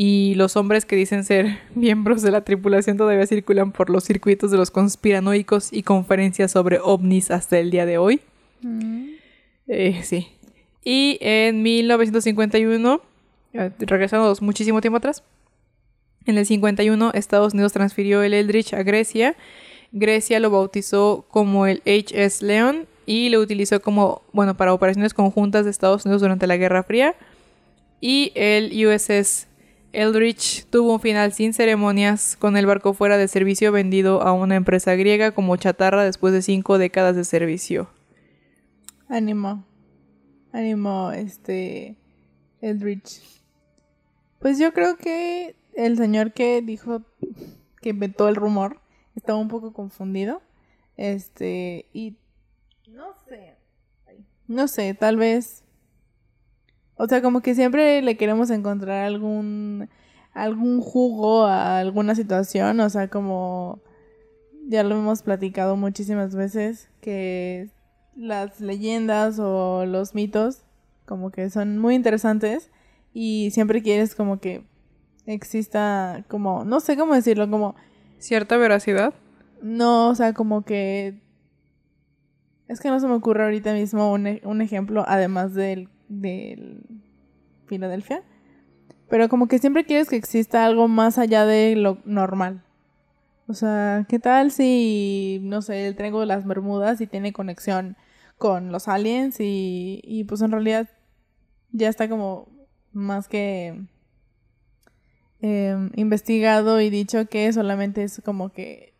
[0.01, 4.49] y los hombres que dicen ser miembros de la tripulación todavía circulan por los circuitos
[4.49, 8.21] de los conspiranoicos y conferencias sobre ovnis hasta el día de hoy.
[8.61, 9.07] Mm.
[9.67, 10.27] Eh, sí.
[10.83, 13.01] Y en 1951,
[13.53, 15.23] eh, regresando muchísimo tiempo atrás,
[16.25, 19.35] en el 51 Estados Unidos transfirió el Eldridge a Grecia.
[19.91, 25.65] Grecia lo bautizó como el HS Leon y lo utilizó como, bueno, para operaciones conjuntas
[25.65, 27.15] de Estados Unidos durante la Guerra Fría.
[28.01, 29.47] Y el USS
[29.91, 34.55] Eldridge tuvo un final sin ceremonias, con el barco fuera de servicio vendido a una
[34.55, 37.89] empresa griega como chatarra después de cinco décadas de servicio.
[39.07, 39.65] Ánimo.
[40.51, 41.97] Ánimo, este.
[42.61, 43.38] Eldridge.
[44.39, 47.03] Pues yo creo que el señor que dijo
[47.81, 48.79] que inventó el rumor
[49.15, 50.41] estaba un poco confundido.
[50.97, 51.85] Este.
[51.93, 52.17] Y.
[52.87, 53.55] No sé.
[54.47, 55.63] No sé, tal vez.
[56.95, 59.89] O sea, como que siempre le queremos encontrar algún.
[60.33, 62.79] algún jugo a alguna situación.
[62.79, 63.81] O sea, como.
[64.67, 66.89] Ya lo hemos platicado muchísimas veces.
[67.01, 67.69] Que
[68.15, 70.63] las leyendas o los mitos
[71.05, 72.69] como que son muy interesantes
[73.21, 74.63] y siempre quieres como que
[75.25, 77.75] exista como no sé cómo decirlo como
[78.17, 79.13] ¿Cierta veracidad?
[79.61, 81.19] no o sea como que
[82.69, 86.81] es que no se me ocurre ahorita mismo un, e- un ejemplo además del del
[87.65, 88.23] Filadelfia
[89.09, 92.63] pero como que siempre quieres que exista algo más allá de lo normal
[93.47, 97.97] o sea qué tal si no sé el triángulo de las Bermudas y tiene conexión
[98.37, 100.87] con los aliens y, y pues en realidad
[101.73, 102.47] ya está como
[102.93, 103.81] más que
[105.41, 108.93] eh, investigado y dicho que solamente es como que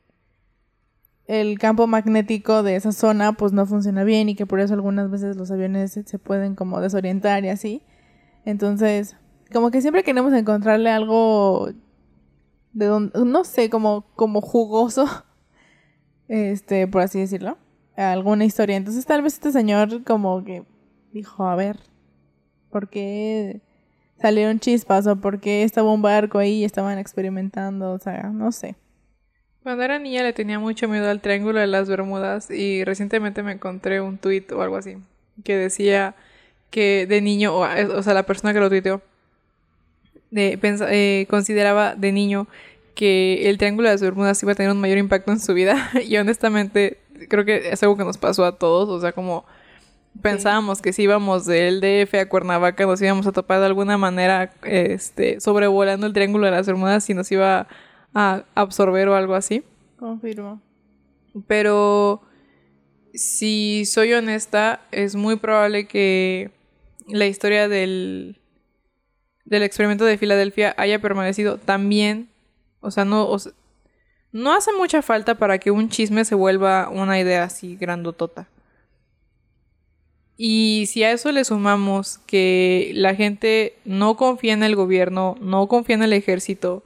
[1.28, 5.12] el campo magnético de esa zona pues no funciona bien y que por eso algunas
[5.12, 7.84] veces los aviones se, pueden como desorientar y así.
[8.45, 9.15] Entonces,
[9.52, 11.69] como que siempre queremos encontrarle algo
[12.73, 15.06] de donde, no sé, como, como jugoso,
[16.28, 17.58] este, por así decirlo
[18.08, 18.78] alguna historia.
[18.78, 20.63] Entonces tal vez este señor como que
[21.12, 21.80] dijo, a ver,
[22.69, 23.62] ¿por qué
[24.21, 27.91] salieron chispas o por qué estaba un barco ahí y estaban experimentando?
[27.91, 28.75] O sea, no sé.
[29.63, 33.53] Cuando era niña le tenía mucho miedo al triángulo de las Bermudas y recientemente me
[33.53, 34.97] encontré un tuit o algo así
[35.43, 36.15] que decía
[36.69, 39.01] que de niño, o, o sea, la persona que lo tuiteó,
[40.36, 42.47] eh, consideraba de niño
[42.95, 45.89] que el triángulo de las Bermudas iba a tener un mayor impacto en su vida
[46.08, 49.45] y honestamente creo que es algo que nos pasó a todos, o sea, como
[50.21, 54.53] pensábamos que si íbamos del DF a Cuernavaca nos íbamos a topar de alguna manera
[54.63, 57.67] este sobrevolando el triángulo de las Bermudas y nos iba
[58.13, 59.63] a absorber o algo así.
[59.97, 60.61] Confirmo.
[61.47, 62.21] Pero
[63.13, 66.51] si soy honesta, es muy probable que
[67.07, 68.39] la historia del,
[69.45, 72.29] del experimento de Filadelfia haya permanecido también.
[72.81, 73.51] O sea, no, o sea,
[74.31, 78.47] no hace mucha falta para que un chisme se vuelva una idea así grandotota.
[80.41, 85.67] Y si a eso le sumamos que la gente no confía en el gobierno, no
[85.67, 86.86] confía en el ejército,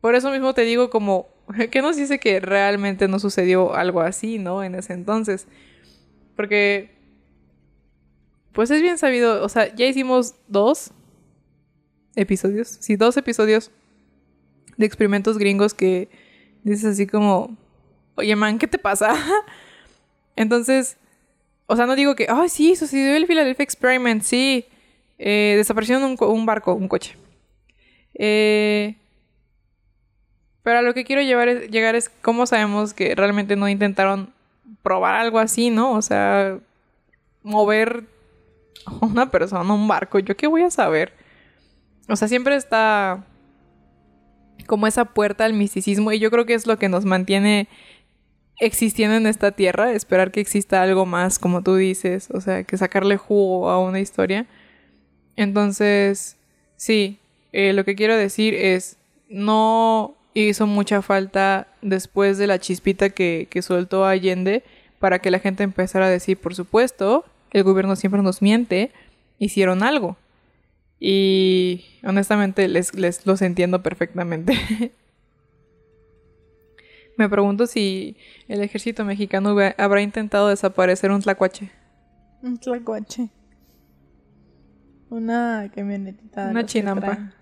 [0.00, 1.28] por eso mismo te digo como,
[1.70, 4.64] ¿qué nos dice que realmente no sucedió algo así, no?
[4.64, 5.46] En ese entonces.
[6.36, 6.96] Porque,
[8.52, 10.92] pues es bien sabido, o sea, ya hicimos dos
[12.16, 13.72] episodios, sí, dos episodios
[14.78, 16.08] de experimentos gringos que
[16.64, 17.58] dices así como,
[18.14, 19.14] oye, man, ¿qué te pasa?
[20.34, 20.96] Entonces,
[21.70, 24.66] o sea, no digo que, ay, sí, sucedió el Philadelphia Experiment, sí,
[25.18, 27.16] eh, desaparecieron un, un barco, un coche.
[28.14, 28.96] Eh,
[30.64, 34.32] pero a lo que quiero llegar es cómo sabemos que realmente no intentaron
[34.82, 35.92] probar algo así, ¿no?
[35.92, 36.58] O sea,
[37.44, 38.02] mover
[38.86, 41.12] a una persona, un barco, ¿yo qué voy a saber?
[42.08, 43.24] O sea, siempre está
[44.66, 47.68] como esa puerta al misticismo y yo creo que es lo que nos mantiene
[48.60, 52.76] existiendo en esta tierra, esperar que exista algo más, como tú dices, o sea, que
[52.76, 54.46] sacarle jugo a una historia.
[55.36, 56.36] Entonces,
[56.76, 57.18] sí,
[57.52, 58.98] eh, lo que quiero decir es,
[59.28, 64.62] no hizo mucha falta después de la chispita que, que soltó Allende
[64.98, 68.92] para que la gente empezara a decir, por supuesto, el gobierno siempre nos miente,
[69.38, 70.16] hicieron algo.
[71.00, 74.92] Y honestamente les, les los entiendo perfectamente.
[77.20, 78.16] Me pregunto si
[78.48, 81.70] el ejército mexicano habrá intentado desaparecer un tlacuache.
[82.42, 83.28] Un tlacuache.
[85.10, 86.48] Una camionetita.
[86.48, 87.34] Una chinampa.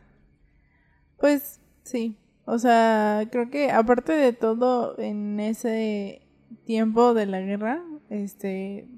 [1.16, 2.18] Pues sí.
[2.45, 6.26] O sea, creo que aparte de todo en ese
[6.64, 8.89] tiempo de la guerra, este,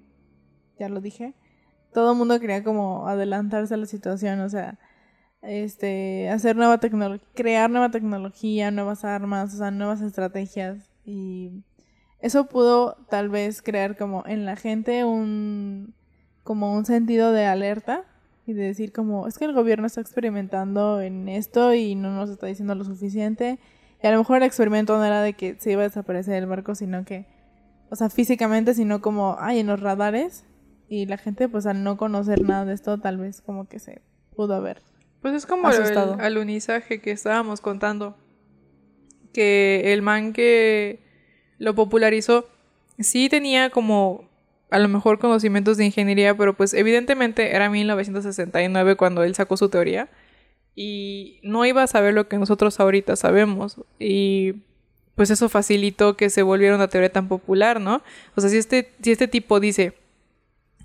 [0.79, 1.35] ya lo dije,
[1.93, 4.79] todo el mundo quería como adelantarse a la situación, o sea,
[5.43, 10.91] este, hacer nueva tecnología, crear nueva tecnología, nuevas armas, o sea, nuevas estrategias.
[11.05, 11.65] Y
[12.21, 15.95] eso pudo tal vez crear como en la gente un
[16.43, 18.05] como un sentido de alerta
[18.47, 22.31] y de decir como es que el gobierno está experimentando en esto y no nos
[22.31, 23.59] está diciendo lo suficiente
[24.03, 26.47] y a lo mejor el experimento no era de que se iba a desaparecer el
[26.47, 27.27] barco sino que
[27.91, 30.45] o sea físicamente sino como ay en los radares
[30.89, 34.03] y la gente pues al no conocer nada de esto tal vez como que se
[34.35, 34.83] pudo haber
[35.23, 36.17] Pues es como el Asustado.
[36.21, 38.17] alunizaje que estábamos contando.
[39.33, 41.01] Que el man que
[41.59, 42.49] lo popularizó
[42.99, 44.29] sí tenía como
[44.71, 49.69] a lo mejor conocimientos de ingeniería, pero pues evidentemente era 1969 cuando él sacó su
[49.69, 50.09] teoría
[50.75, 54.55] y no iba a saber lo que nosotros ahorita sabemos y
[55.17, 58.03] pues eso facilitó que se volviera una teoría tan popular, ¿no?
[58.37, 59.93] O sea, si este, si este tipo dice,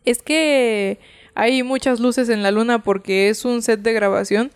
[0.04, 1.00] es que
[1.36, 4.52] hay muchas luces en la luna porque es un set de grabación,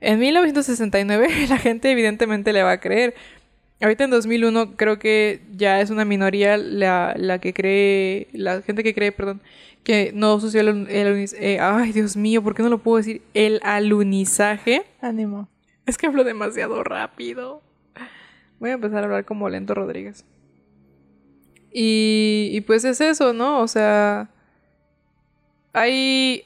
[0.00, 3.14] en 1969 la gente evidentemente le va a creer.
[3.80, 8.82] Ahorita en 2001 creo que ya es una minoría la, la que cree, la gente
[8.82, 9.40] que cree, perdón,
[9.84, 13.22] que no sucedió el, el eh, ay Dios mío, ¿por qué no lo puedo decir?
[13.34, 14.82] El alunizaje.
[15.00, 15.48] ánimo
[15.84, 17.62] Es que hablo demasiado rápido.
[18.58, 20.24] Voy a empezar a hablar como Lento Rodríguez.
[21.70, 23.60] Y, y pues es eso, ¿no?
[23.60, 24.30] O sea,
[25.76, 26.44] hay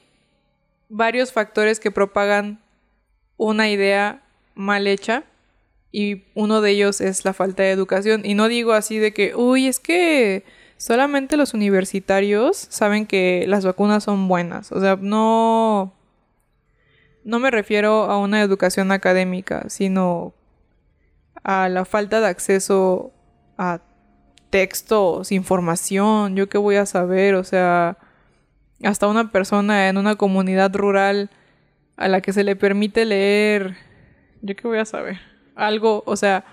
[0.89, 2.59] varios factores que propagan
[3.37, 4.21] una idea
[4.55, 5.23] mal hecha
[5.89, 8.25] y uno de ellos es la falta de educación.
[8.25, 10.43] Y no digo así de que, uy, es que
[10.75, 14.73] solamente los universitarios saben que las vacunas son buenas.
[14.73, 15.93] O sea, no...
[17.23, 20.33] No me refiero a una educación académica, sino
[21.41, 23.13] a la falta de acceso
[23.57, 23.79] a
[24.49, 27.97] textos, información, yo qué voy a saber, o sea,
[28.83, 31.29] hasta una persona en una comunidad rural
[31.97, 33.75] a la que se le permite leer,
[34.41, 35.19] yo qué voy a saber,
[35.55, 36.45] algo, o sea,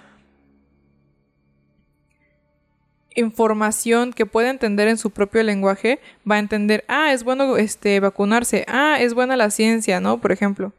[3.14, 6.00] información que puede entender en su propio lenguaje,
[6.30, 10.20] va a entender, ah, es bueno este vacunarse, ah, es buena la ciencia, ¿no?
[10.20, 10.72] Por ejemplo.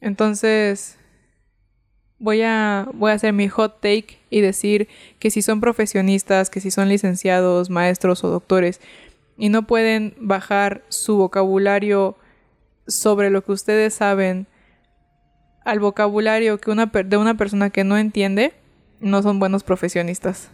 [0.00, 0.98] Entonces,
[2.18, 4.88] voy a, voy a hacer mi hot take y decir
[5.18, 8.80] que si son profesionistas, que si son licenciados, maestros o doctores
[9.36, 12.16] y no pueden bajar su vocabulario
[12.86, 14.46] sobre lo que ustedes saben
[15.64, 18.52] al vocabulario que una de una persona que no entiende,
[19.00, 20.50] no son buenos profesionistas.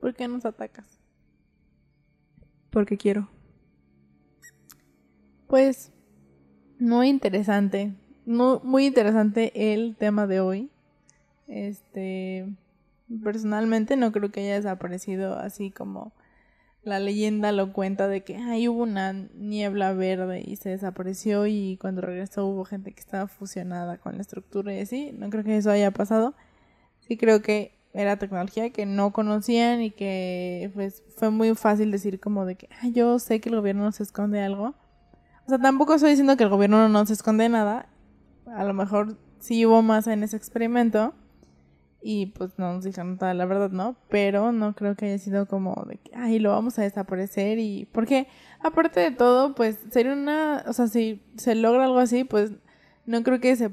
[0.00, 0.86] ¿Por qué nos atacas?
[2.70, 3.28] Porque quiero.
[5.46, 5.92] Pues
[6.78, 7.92] muy interesante,
[8.24, 10.70] no, muy interesante el tema de hoy.
[11.48, 12.48] Este,
[13.22, 16.12] personalmente no creo que haya desaparecido así como
[16.82, 21.76] la leyenda lo cuenta de que ahí hubo una niebla verde y se desapareció y
[21.80, 25.12] cuando regresó hubo gente que estaba fusionada con la estructura y así.
[25.12, 26.34] No creo que eso haya pasado.
[27.00, 32.20] Sí creo que era tecnología que no conocían y que pues fue muy fácil decir
[32.20, 34.74] como de que "Ah, yo sé que el gobierno se esconde algo.
[35.46, 37.88] O sea, tampoco estoy diciendo que el gobierno no se esconde nada.
[38.46, 41.14] A lo mejor sí hubo más en ese experimento.
[42.02, 43.96] Y pues no nos dijeron toda la verdad, ¿no?
[44.08, 47.58] Pero no creo que haya sido como de que, ay, lo vamos a desaparecer.
[47.58, 47.86] Y.
[47.92, 48.26] Porque,
[48.60, 50.64] aparte de todo, pues sería una.
[50.66, 52.52] O sea, si se logra algo así, pues
[53.04, 53.70] no creo que se,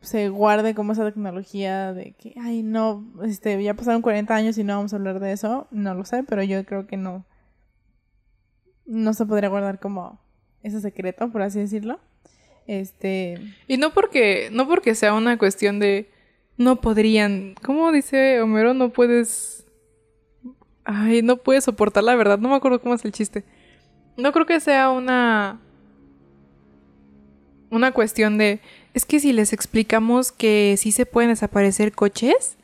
[0.00, 4.64] se guarde como esa tecnología de que, ay, no, este, ya pasaron 40 años y
[4.64, 5.68] no vamos a hablar de eso.
[5.70, 7.24] No lo sé, pero yo creo que no.
[8.86, 10.20] No se podría guardar como
[10.64, 12.00] ese secreto, por así decirlo.
[12.66, 13.38] Este.
[13.68, 16.10] Y no porque, no porque sea una cuestión de
[16.58, 17.54] no podrían.
[17.62, 18.74] ¿Cómo dice Homero?
[18.74, 19.64] No puedes.
[20.84, 22.38] Ay, no puedes soportar la verdad.
[22.38, 23.44] No me acuerdo cómo es el chiste.
[24.16, 25.60] No creo que sea una.
[27.70, 28.60] Una cuestión de.
[28.92, 32.56] Es que si les explicamos que sí se pueden desaparecer coches,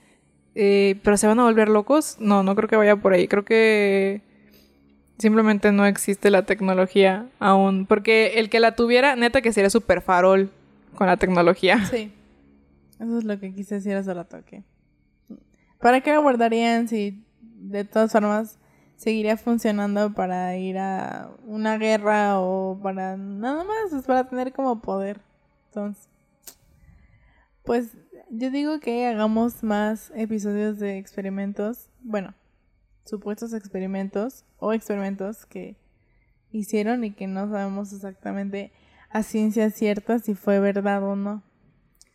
[0.57, 2.17] eh, pero se van a volver locos.
[2.19, 3.29] No, no creo que vaya por ahí.
[3.29, 4.23] Creo que
[5.19, 7.87] simplemente no existe la tecnología aún.
[7.87, 10.51] Porque el que la tuviera, neta que sería súper farol
[10.97, 11.85] con la tecnología.
[11.87, 12.11] Sí.
[13.05, 14.45] Eso es lo que quise decir hace rato.
[14.45, 14.65] Que...
[15.79, 18.59] ¿Para qué lo guardarían si de todas formas
[18.97, 23.93] seguiría funcionando para ir a una guerra o para nada más?
[23.93, 25.21] Es para tener como poder.
[25.67, 26.09] Entonces,
[27.65, 27.97] pues
[28.31, 31.91] yo digo que hagamos más episodios de experimentos.
[32.03, 32.35] Bueno,
[33.05, 35.77] supuestos experimentos o experimentos que
[36.51, 38.73] hicieron y que no sabemos exactamente
[39.11, 41.43] a ciencia cierta si fue verdad o no.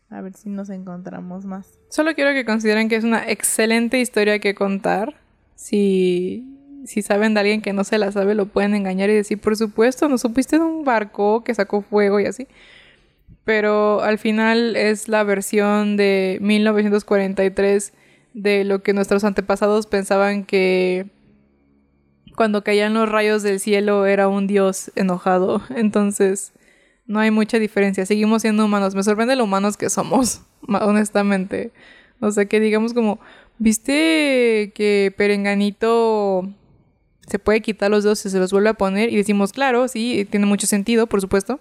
[0.09, 1.77] A ver si nos encontramos más.
[1.89, 5.15] Solo quiero que consideren que es una excelente historia que contar.
[5.55, 6.45] Si,
[6.85, 9.55] si saben de alguien que no se la sabe, lo pueden engañar y decir, por
[9.55, 12.47] supuesto, no supiste de un barco que sacó fuego y así.
[13.43, 17.93] pero al final es la versión de 1943
[18.33, 21.07] de lo que nuestros antepasados pensaban que
[22.35, 25.61] cuando caían los rayos del cielo era un dios enojado.
[25.75, 26.53] Entonces,
[27.09, 28.05] no hay mucha diferencia.
[28.05, 28.93] Seguimos siendo humanos.
[28.93, 31.71] Me sorprende lo humanos que somos, honestamente.
[32.21, 33.19] O sea, que digamos como,
[33.57, 36.47] ¿viste que Perenganito
[37.27, 39.11] se puede quitar los dedos y se los vuelve a poner?
[39.11, 41.59] Y decimos, claro, sí, tiene mucho sentido, por supuesto.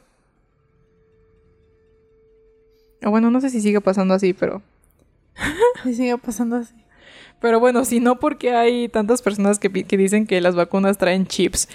[3.03, 4.63] O bueno, no sé si sigue pasando así, pero...
[5.83, 6.75] Sí, sigue pasando así.
[7.41, 11.27] Pero bueno, si no, porque hay tantas personas que, que dicen que las vacunas traen
[11.27, 11.69] chips.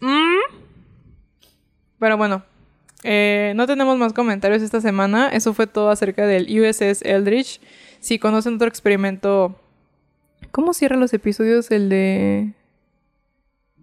[0.00, 0.54] Mm.
[1.98, 2.44] Pero bueno,
[3.04, 5.28] eh, no tenemos más comentarios esta semana.
[5.28, 7.60] Eso fue todo acerca del USS Eldridge.
[8.00, 9.60] Si conocen otro experimento...
[10.50, 12.54] ¿Cómo cierra los episodios el de...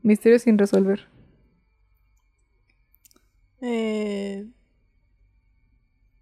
[0.01, 1.07] Misterios sin resolver?
[3.61, 4.45] Eh,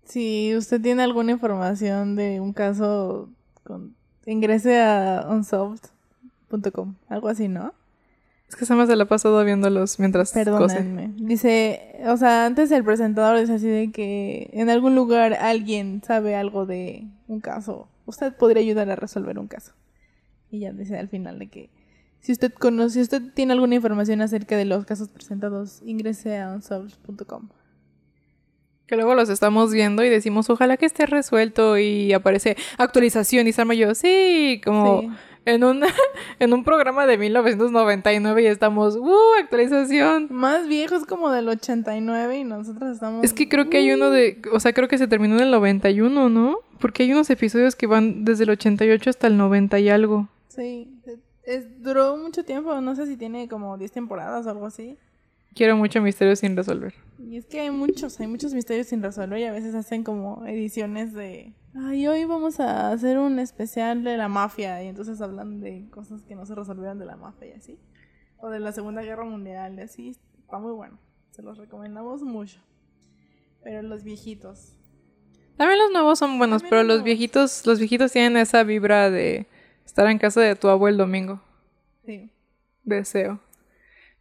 [0.06, 3.30] si usted tiene alguna información de un caso,
[4.26, 7.74] ingrese a unsolved.com, algo así, ¿no?
[8.54, 10.46] Es que se me se la ha pasado viéndolos mientras cose.
[10.46, 11.12] Perdónenme.
[11.16, 16.36] Dice, o sea, antes el presentador es así de que en algún lugar alguien sabe
[16.36, 17.88] algo de un caso.
[18.06, 19.74] Usted podría ayudar a resolver un caso.
[20.52, 21.72] Y ya dice al final de que
[22.20, 26.54] si usted conoce, si usted tiene alguna información acerca de los casos presentados, ingrese a
[26.54, 27.50] unsolved.com.
[28.86, 33.52] Que luego los estamos viendo y decimos, ojalá que esté resuelto y aparece actualización y
[33.52, 35.10] Salma y yo, sí, como Sí.
[35.46, 35.84] En, un,
[36.40, 39.34] en un programa de 1999 y estamos, ¡uh!
[39.40, 40.28] Actualización.
[40.32, 43.24] Más viejos como del 89 y nosotros estamos...
[43.24, 45.52] Es que creo que hay uno de, o sea, creo que se terminó en el
[45.52, 46.58] 91, ¿no?
[46.80, 50.28] Porque hay unos episodios que van desde el 88 hasta el 90 y algo.
[50.50, 50.90] Sí,
[51.44, 54.98] es, duró mucho tiempo, no sé si tiene como 10 temporadas o algo así.
[55.56, 56.94] Quiero mucho misterio sin resolver.
[57.20, 60.46] Y es que hay muchos, hay muchos misterios sin resolver y a veces hacen como
[60.46, 61.54] ediciones de...
[61.76, 66.22] Ay, hoy vamos a hacer un especial de la mafia y entonces hablan de cosas
[66.24, 67.80] que no se resolvieron de la mafia y así.
[68.38, 70.16] O de la Segunda Guerra Mundial y así.
[70.40, 71.00] Está muy bueno.
[71.32, 72.60] Se los recomendamos mucho.
[73.64, 74.76] Pero los viejitos.
[75.58, 79.10] También los nuevos son buenos, También pero los los viejitos, los viejitos tienen esa vibra
[79.10, 79.48] de
[79.86, 81.42] estar en casa de tu abuelo el domingo.
[82.06, 82.32] Sí.
[82.84, 83.40] Deseo.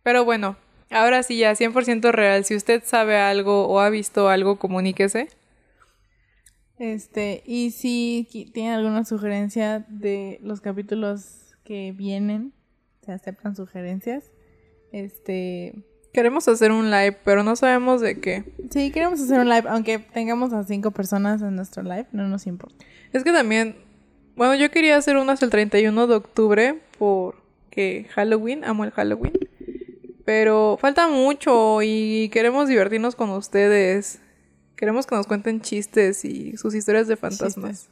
[0.02, 0.56] Pero bueno,
[0.92, 2.44] ahora sí ya, 100% real.
[2.44, 5.28] Si usted sabe algo o ha visto algo, comuníquese.
[6.78, 12.52] Este, y si tienen alguna sugerencia de los capítulos que vienen,
[13.04, 14.32] se aceptan sugerencias.
[14.90, 18.44] Este, Queremos hacer un live, pero no sabemos de qué.
[18.70, 22.46] sí, queremos hacer un live, aunque tengamos a cinco personas en nuestro live, no nos
[22.46, 22.84] importa.
[23.12, 23.76] Es que también,
[24.36, 29.32] bueno, yo quería hacer unas el 31 de octubre porque Halloween, amo el Halloween.
[30.24, 34.20] Pero falta mucho y queremos divertirnos con ustedes.
[34.76, 37.88] Queremos que nos cuenten chistes y sus historias de fantasmas.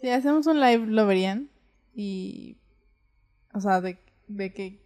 [0.00, 1.48] Si hacemos un live, lo verían.
[1.94, 2.56] Y,
[3.52, 4.80] o sea, de, de que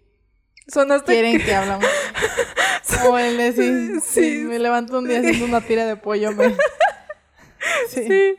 [0.69, 1.87] Sonaste quieren que hablamos.
[3.03, 4.39] Como el de si, Sí.
[4.45, 6.55] me levanto un día haciendo una tira de pollo, me...
[7.89, 8.35] Sí.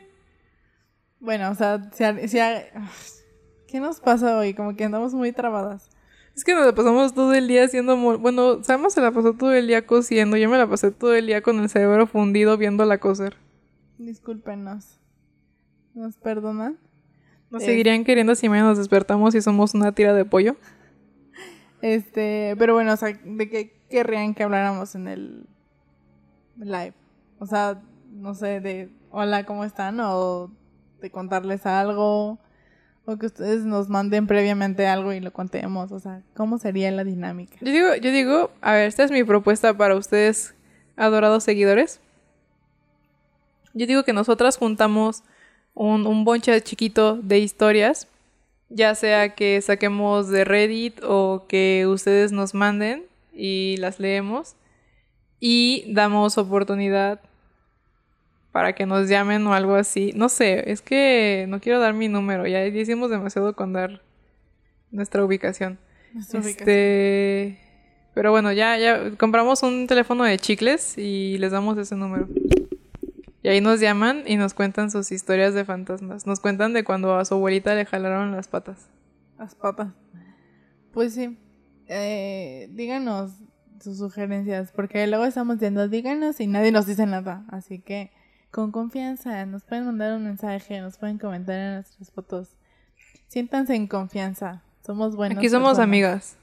[1.20, 2.38] Bueno, o sea, si, si
[3.68, 4.54] ¿qué nos pasa hoy?
[4.54, 5.88] Como que andamos muy trabadas.
[6.36, 7.96] Es que nos la pasamos todo el día haciendo...
[8.18, 10.36] Bueno, Sama se la pasó todo el día cosiendo.
[10.36, 13.36] Yo me la pasé todo el día con el cerebro fundido viéndola coser.
[13.98, 14.98] Discúlpenos.
[15.94, 16.76] ¿Nos perdonan?
[17.50, 17.66] Nos Eh.
[17.66, 20.56] seguirían queriendo si mañana nos despertamos y somos una tira de pollo.
[21.82, 25.46] Este, pero bueno, o sea, ¿de qué querrían que habláramos en el
[26.56, 26.94] live?
[27.38, 27.80] O sea,
[28.10, 30.00] no sé, de hola, ¿cómo están?
[30.00, 30.50] O
[31.00, 32.38] de contarles algo.
[33.06, 35.92] O que ustedes nos manden previamente algo y lo contemos.
[35.92, 37.56] O sea, ¿cómo sería la dinámica?
[37.60, 40.54] Yo digo, yo digo, a ver, esta es mi propuesta para ustedes,
[40.96, 42.00] adorados seguidores.
[43.74, 45.22] Yo digo que nosotras juntamos
[45.74, 48.06] un, un chiquito de historias,
[48.70, 54.54] ya sea que saquemos de Reddit o que ustedes nos manden y las leemos
[55.40, 57.20] y damos oportunidad
[58.54, 60.12] para que nos llamen o algo así.
[60.14, 64.00] No sé, es que no quiero dar mi número, ya hicimos demasiado con dar
[64.92, 65.80] nuestra ubicación.
[66.12, 66.60] Nuestra ubicación.
[66.60, 67.58] Este,
[68.14, 72.28] pero bueno, ya, ya compramos un teléfono de chicles y les damos ese número.
[73.42, 76.24] Y ahí nos llaman y nos cuentan sus historias de fantasmas.
[76.24, 78.86] Nos cuentan de cuando a su abuelita le jalaron las patas.
[79.36, 79.88] Las patas.
[80.92, 81.36] Pues sí.
[81.88, 83.32] Eh, díganos
[83.80, 87.44] sus sugerencias, porque luego estamos diciendo díganos y nadie nos dice nada.
[87.48, 88.12] Así que
[88.54, 92.50] con confianza nos pueden mandar un mensaje, nos pueden comentar en nuestras fotos.
[93.26, 94.62] Siéntanse en confianza.
[94.86, 95.38] Somos buenos.
[95.38, 95.88] Aquí somos personas.
[95.88, 96.36] amigas.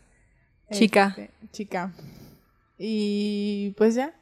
[0.71, 1.15] Chica.
[1.17, 1.93] Este, chica.
[2.77, 4.13] Y pues ya.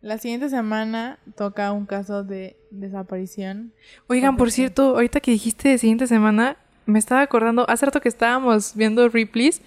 [0.00, 3.74] La siguiente semana toca un caso de desaparición.
[4.06, 6.56] Oigan, por cierto, ahorita que dijiste de siguiente semana,
[6.86, 9.60] me estaba acordando, hace rato que estábamos viendo Ripley's,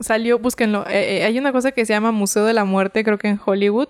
[0.00, 3.18] salió, búsquenlo, eh, eh, hay una cosa que se llama Museo de la Muerte, creo
[3.18, 3.88] que en Hollywood,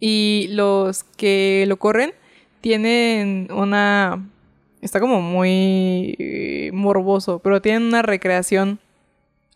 [0.00, 2.12] y los que lo corren
[2.60, 4.28] tienen una...
[4.80, 8.78] Está como muy eh, morboso, pero tienen una recreación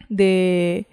[0.08, 0.86] de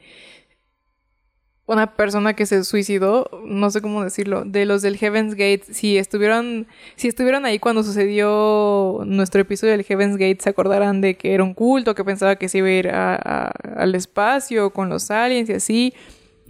[1.70, 6.00] una persona que se suicidó, no sé cómo decirlo, de los del Heaven's Gate, si
[6.00, 11.34] estuvieron, si estuvieron ahí cuando sucedió nuestro episodio del Heaven's Gate, se acordarán de que
[11.36, 15.48] era un culto, que pensaba que se iba a ir al espacio con los aliens
[15.50, 15.94] y así.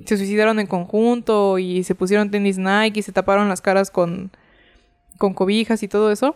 [0.06, 4.32] Se suicidaron en conjunto y se pusieron tenis Nike y se taparon las caras con,
[5.18, 6.36] con cobijas y todo eso.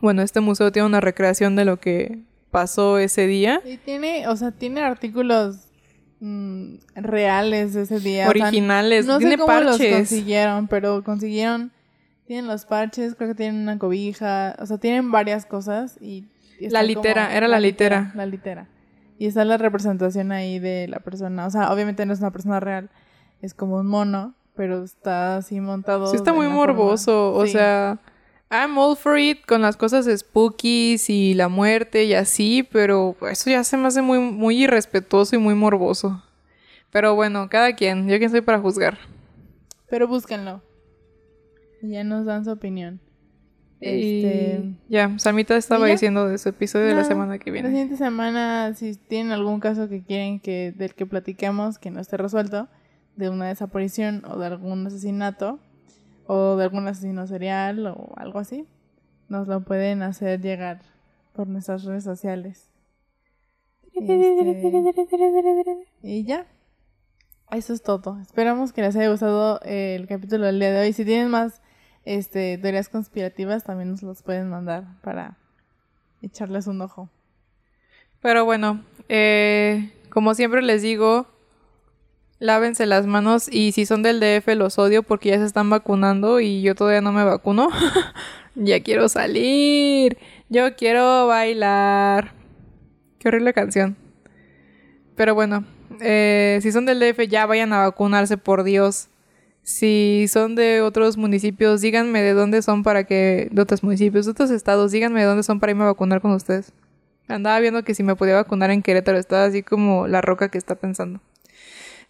[0.00, 2.18] Bueno, este museo tiene una recreación de lo que
[2.50, 3.60] pasó ese día.
[3.64, 5.68] Y tiene, o sea, tiene artículos
[6.20, 8.28] mm, reales de ese día.
[8.28, 9.96] o sea, Originales, no tiene sé cómo los parches.
[9.96, 11.72] consiguieron, pero consiguieron.
[12.26, 14.56] Tienen los parches, creo que tienen una cobija.
[14.58, 16.26] O sea, tienen varias cosas y.
[16.58, 18.12] y La litera, era la litera.
[18.14, 18.68] La litera.
[19.18, 21.46] Y está la representación ahí de la persona.
[21.46, 22.90] O sea, obviamente no es una persona real.
[23.40, 26.06] Es como un mono, pero está así montado.
[26.08, 27.52] Sí está muy forma- morboso, o Sí.
[27.52, 27.98] sea,
[28.50, 33.50] I'm all for it con las cosas spookies y la muerte y así, pero eso
[33.50, 36.22] ya se me hace muy, muy irrespetuoso y muy morboso.
[36.92, 38.98] Pero bueno, cada quien, yo quién soy para juzgar.
[39.88, 40.62] Pero búsquenlo.
[41.82, 43.00] Y ya nos dan su opinión.
[43.80, 44.74] Y Este.
[44.88, 47.68] ya, Samita estaba diciendo de su episodio de la semana que La viene.
[47.68, 52.16] siguiente semana, si tienen algún caso que quieren que del que platiquemos que no esté
[52.16, 52.68] resuelto,
[53.16, 55.58] de una desaparición o de algún asesinato,
[56.26, 58.66] o de algún asesino serial o algo así,
[59.28, 60.80] nos lo pueden hacer llegar
[61.34, 62.70] por nuestras redes sociales.
[63.92, 66.46] Este, y ya.
[67.52, 68.18] Eso es todo.
[68.20, 70.92] Esperamos que les haya gustado el capítulo del día de hoy.
[70.92, 71.62] Si tienen más
[72.06, 75.36] este, teorías conspirativas, también nos los pueden mandar para
[76.22, 77.10] echarles un ojo.
[78.22, 81.26] Pero bueno, eh, como siempre les digo,
[82.38, 86.40] lávense las manos y si son del DF los odio porque ya se están vacunando
[86.40, 87.68] y yo todavía no me vacuno.
[88.54, 90.16] ya quiero salir,
[90.48, 92.32] yo quiero bailar.
[93.18, 93.96] Qué horrible canción.
[95.16, 95.64] Pero bueno,
[96.00, 99.08] eh, si son del DF ya vayan a vacunarse por Dios.
[99.66, 103.48] Si son de otros municipios, díganme de dónde son para que...
[103.50, 106.30] De otros municipios, de otros estados, díganme de dónde son para irme a vacunar con
[106.30, 106.72] ustedes.
[107.26, 110.58] Andaba viendo que si me podía vacunar en Querétaro, estaba así como la roca que
[110.58, 111.20] está pensando.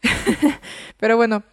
[0.99, 1.45] Pero bueno,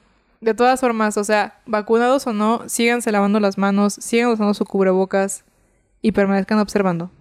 [0.42, 4.66] de todas formas, o sea, vacunados o no, síganse lavando las manos, sigan usando su
[4.66, 5.46] cubrebocas
[6.02, 7.12] y permanezcan observando.